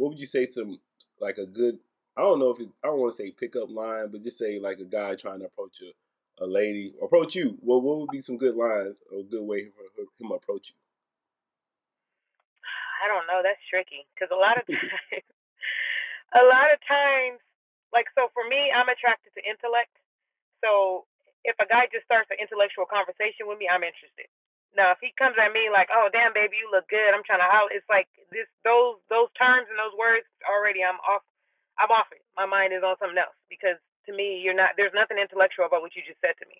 what 0.00 0.16
would 0.16 0.18
you 0.18 0.26
say 0.26 0.48
to 0.56 0.80
like 1.20 1.36
a 1.36 1.46
good? 1.46 1.78
I 2.16 2.22
don't 2.22 2.38
know 2.38 2.50
if 2.50 2.60
it, 2.60 2.68
I 2.82 2.88
don't 2.88 3.00
want 3.00 3.16
to 3.16 3.22
say 3.22 3.30
pickup 3.30 3.70
line, 3.70 4.08
but 4.10 4.22
just 4.22 4.38
say 4.38 4.58
like 4.58 4.78
a 4.78 4.84
guy 4.84 5.16
trying 5.16 5.40
to 5.40 5.46
approach 5.46 5.82
a, 5.82 6.44
a 6.44 6.46
lady, 6.46 6.94
approach 7.02 7.34
you. 7.34 7.58
Well, 7.60 7.80
what 7.80 7.98
would 7.98 8.10
be 8.10 8.20
some 8.20 8.38
good 8.38 8.54
lines 8.54 8.96
or 9.10 9.22
good 9.24 9.42
way 9.42 9.66
for 9.74 9.82
him 10.22 10.30
to 10.30 10.34
approach 10.34 10.70
you? 10.70 10.78
I 13.02 13.08
don't 13.10 13.26
know. 13.26 13.42
That's 13.42 13.60
tricky 13.68 14.06
because 14.14 14.30
a 14.30 14.38
lot 14.38 14.56
of 14.56 14.64
times, 14.70 15.26
a 16.38 16.44
lot 16.46 16.70
of 16.70 16.78
times, 16.86 17.42
like 17.92 18.06
so 18.14 18.30
for 18.32 18.46
me, 18.46 18.70
I'm 18.70 18.88
attracted 18.88 19.34
to 19.34 19.42
intellect. 19.42 19.90
So 20.62 21.04
if 21.44 21.58
a 21.60 21.66
guy 21.66 21.90
just 21.92 22.06
starts 22.06 22.30
an 22.30 22.38
intellectual 22.40 22.86
conversation 22.86 23.50
with 23.50 23.58
me, 23.58 23.68
I'm 23.68 23.84
interested. 23.84 24.30
Now, 24.74 24.90
if 24.90 24.98
he 24.98 25.14
comes 25.14 25.38
at 25.38 25.54
me 25.54 25.70
like, 25.70 25.90
"Oh, 25.92 26.10
damn, 26.10 26.34
baby, 26.34 26.58
you 26.58 26.66
look 26.70 26.88
good," 26.90 27.14
I'm 27.14 27.22
trying 27.22 27.42
to 27.44 27.50
holler. 27.50 27.70
It's 27.70 27.86
like 27.86 28.10
this, 28.34 28.50
those, 28.66 28.98
those 29.06 29.30
terms 29.38 29.70
and 29.70 29.78
those 29.78 29.94
words 29.94 30.26
already. 30.46 30.82
I'm 30.82 30.98
off. 31.06 31.22
I'm 31.78 31.90
off 31.90 32.10
it. 32.14 32.22
My 32.38 32.46
mind 32.46 32.72
is 32.72 32.86
on 32.86 32.98
something 32.98 33.18
else 33.18 33.36
because 33.50 33.78
to 34.06 34.12
me, 34.12 34.40
you're 34.40 34.56
not. 34.56 34.76
There's 34.76 34.94
nothing 34.94 35.18
intellectual 35.18 35.66
about 35.66 35.80
what 35.80 35.96
you 35.96 36.04
just 36.04 36.20
said 36.20 36.36
to 36.38 36.46
me. 36.46 36.58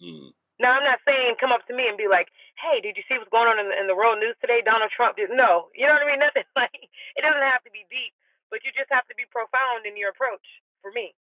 Mm. 0.00 0.30
Now, 0.56 0.72
I'm 0.80 0.88
not 0.88 1.04
saying 1.04 1.36
come 1.36 1.52
up 1.52 1.68
to 1.68 1.76
me 1.76 1.84
and 1.84 2.00
be 2.00 2.08
like, 2.08 2.32
"Hey, 2.56 2.80
did 2.80 2.96
you 2.96 3.04
see 3.04 3.20
what's 3.20 3.32
going 3.32 3.48
on 3.48 3.60
in 3.60 3.68
the, 3.68 3.76
in 3.76 3.86
the 3.86 3.98
world 3.98 4.16
news 4.18 4.36
today? 4.40 4.64
Donald 4.64 4.88
Trump 4.88 5.20
did." 5.20 5.28
No, 5.28 5.68
you 5.76 5.84
know 5.84 5.92
what 5.92 6.04
I 6.04 6.10
mean. 6.10 6.22
Nothing 6.24 6.48
like 6.56 6.72
it 6.72 7.22
doesn't 7.22 7.44
have 7.44 7.62
to 7.68 7.72
be 7.72 7.84
deep, 7.92 8.16
but 8.48 8.64
you 8.64 8.72
just 8.72 8.88
have 8.88 9.04
to 9.12 9.16
be 9.16 9.28
profound 9.28 9.84
in 9.84 9.96
your 9.96 10.10
approach. 10.10 10.44
For 10.84 10.92
me, 10.94 11.18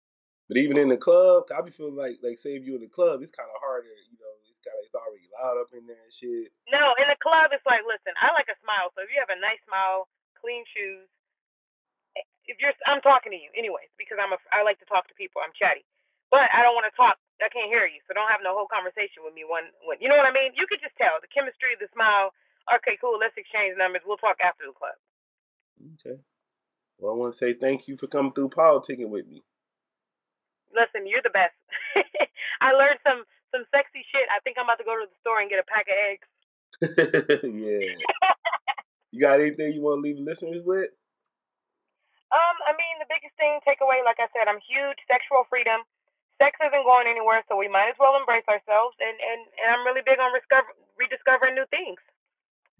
But 0.49 0.58
even 0.58 0.73
in 0.80 0.89
the 0.89 0.97
club, 0.97 1.45
I 1.54 1.62
be 1.62 1.69
feeling 1.69 1.93
like 1.93 2.17
like 2.25 2.41
say 2.41 2.58
if 2.58 2.65
you 2.65 2.73
in 2.75 2.82
the 2.82 2.89
club, 2.89 3.21
it's 3.21 3.36
kind 3.36 3.51
of 3.51 3.62
harder. 3.62 3.93
You 4.10 4.17
know, 4.17 4.34
it's 4.49 4.58
kind 4.63 4.73
of 4.73 4.84
it's 4.89 4.95
already 4.97 5.30
loud 5.38 5.62
up 5.62 5.69
in 5.69 5.86
there 5.86 6.01
and 6.01 6.10
shit. 6.10 6.49
No, 6.65 6.97
in 6.97 7.06
the 7.06 7.19
club, 7.21 7.54
it's 7.54 7.65
like, 7.67 7.86
listen, 7.86 8.17
I 8.17 8.34
like 8.34 8.49
a 8.49 8.58
smile. 8.65 8.89
So 8.97 9.06
if 9.06 9.13
you 9.13 9.21
have 9.21 9.30
a 9.30 9.38
nice 9.38 9.62
smile, 9.69 10.10
clean 10.34 10.65
shoes, 10.73 11.06
if 12.45 12.58
you're, 12.58 12.73
I'm 12.89 13.01
talking 13.01 13.34
to 13.34 13.39
you 13.39 13.51
anyways 13.54 13.91
because 13.97 14.17
I'm 14.21 14.34
a, 14.34 14.39
I 14.54 14.65
like 14.65 14.82
to 14.82 14.89
talk 14.89 15.08
to 15.10 15.15
people. 15.17 15.41
I'm 15.43 15.54
chatty, 15.54 15.86
but 16.34 16.47
I 16.49 16.62
don't 16.65 16.77
want 16.77 16.89
to 16.89 16.95
talk. 16.95 17.17
I 17.41 17.49
can't 17.49 17.73
hear 17.73 17.89
you, 17.89 18.01
so 18.06 18.13
don't 18.13 18.30
have 18.30 18.45
no 18.45 18.54
whole 18.54 18.69
conversation 18.69 19.25
with 19.25 19.34
me. 19.34 19.45
When, 19.45 19.69
when 19.82 19.97
you 19.97 20.06
know 20.10 20.17
what 20.17 20.30
I 20.30 20.36
mean? 20.36 20.54
You 20.54 20.69
could 20.69 20.82
just 20.82 20.93
tell 20.97 21.17
the 21.21 21.32
chemistry, 21.34 21.73
the 21.82 21.89
smile. 21.89 22.34
Okay, 22.69 22.97
cool. 23.01 23.17
Let's 23.17 23.34
exchange 23.34 23.73
numbers. 23.77 24.06
We'll 24.06 24.21
talk 24.21 24.38
after 24.38 24.69
the 24.69 24.77
club. 24.77 24.97
Okay. 25.97 26.21
Well, 27.01 27.13
I 27.13 27.15
want 27.17 27.34
to 27.34 27.38
say 27.41 27.58
thank 27.58 27.89
you 27.89 27.97
for 27.97 28.06
coming 28.06 28.30
through 28.34 28.54
politicking 28.54 29.10
with 29.10 29.25
me 29.25 29.41
listen, 30.73 31.08
you're 31.08 31.23
the 31.23 31.34
best. 31.34 31.56
I 32.62 32.73
learned 32.73 32.99
some 33.06 33.23
some 33.51 33.67
sexy 33.71 34.04
shit. 34.08 34.27
I 34.32 34.39
think 34.43 34.56
I'm 34.58 34.65
about 34.65 34.80
to 34.80 34.88
go 34.88 34.95
to 34.95 35.08
the 35.08 35.19
store 35.19 35.39
and 35.43 35.51
get 35.51 35.60
a 35.60 35.67
pack 35.67 35.88
of 35.91 35.97
eggs. 35.99 36.27
yeah. 37.43 37.99
you 39.12 39.19
got 39.19 39.39
anything 39.39 39.73
you 39.73 39.84
want 39.84 39.99
to 39.99 40.08
leave 40.08 40.19
listeners 40.19 40.63
with? 40.63 40.89
Um, 42.32 42.56
I 42.63 42.72
mean, 42.80 42.96
the 43.04 43.12
biggest 43.12 43.36
thing 43.36 43.60
takeaway, 43.67 44.00
like 44.08 44.20
I 44.24 44.32
said, 44.32 44.48
I'm 44.48 44.63
huge 44.63 45.00
sexual 45.08 45.44
freedom. 45.52 45.84
Sex 46.39 46.56
isn't 46.63 46.88
going 46.88 47.06
anywhere, 47.06 47.44
so 47.52 47.60
we 47.60 47.67
might 47.67 47.91
as 47.91 48.00
well 48.00 48.15
embrace 48.17 48.48
ourselves. 48.48 48.96
And 49.04 49.15
and, 49.20 49.41
and 49.60 49.67
I'm 49.76 49.84
really 49.86 50.02
big 50.02 50.17
on 50.17 50.32
rediscover, 50.32 50.72
rediscovering 50.98 51.56
new 51.56 51.67
things. 51.70 52.00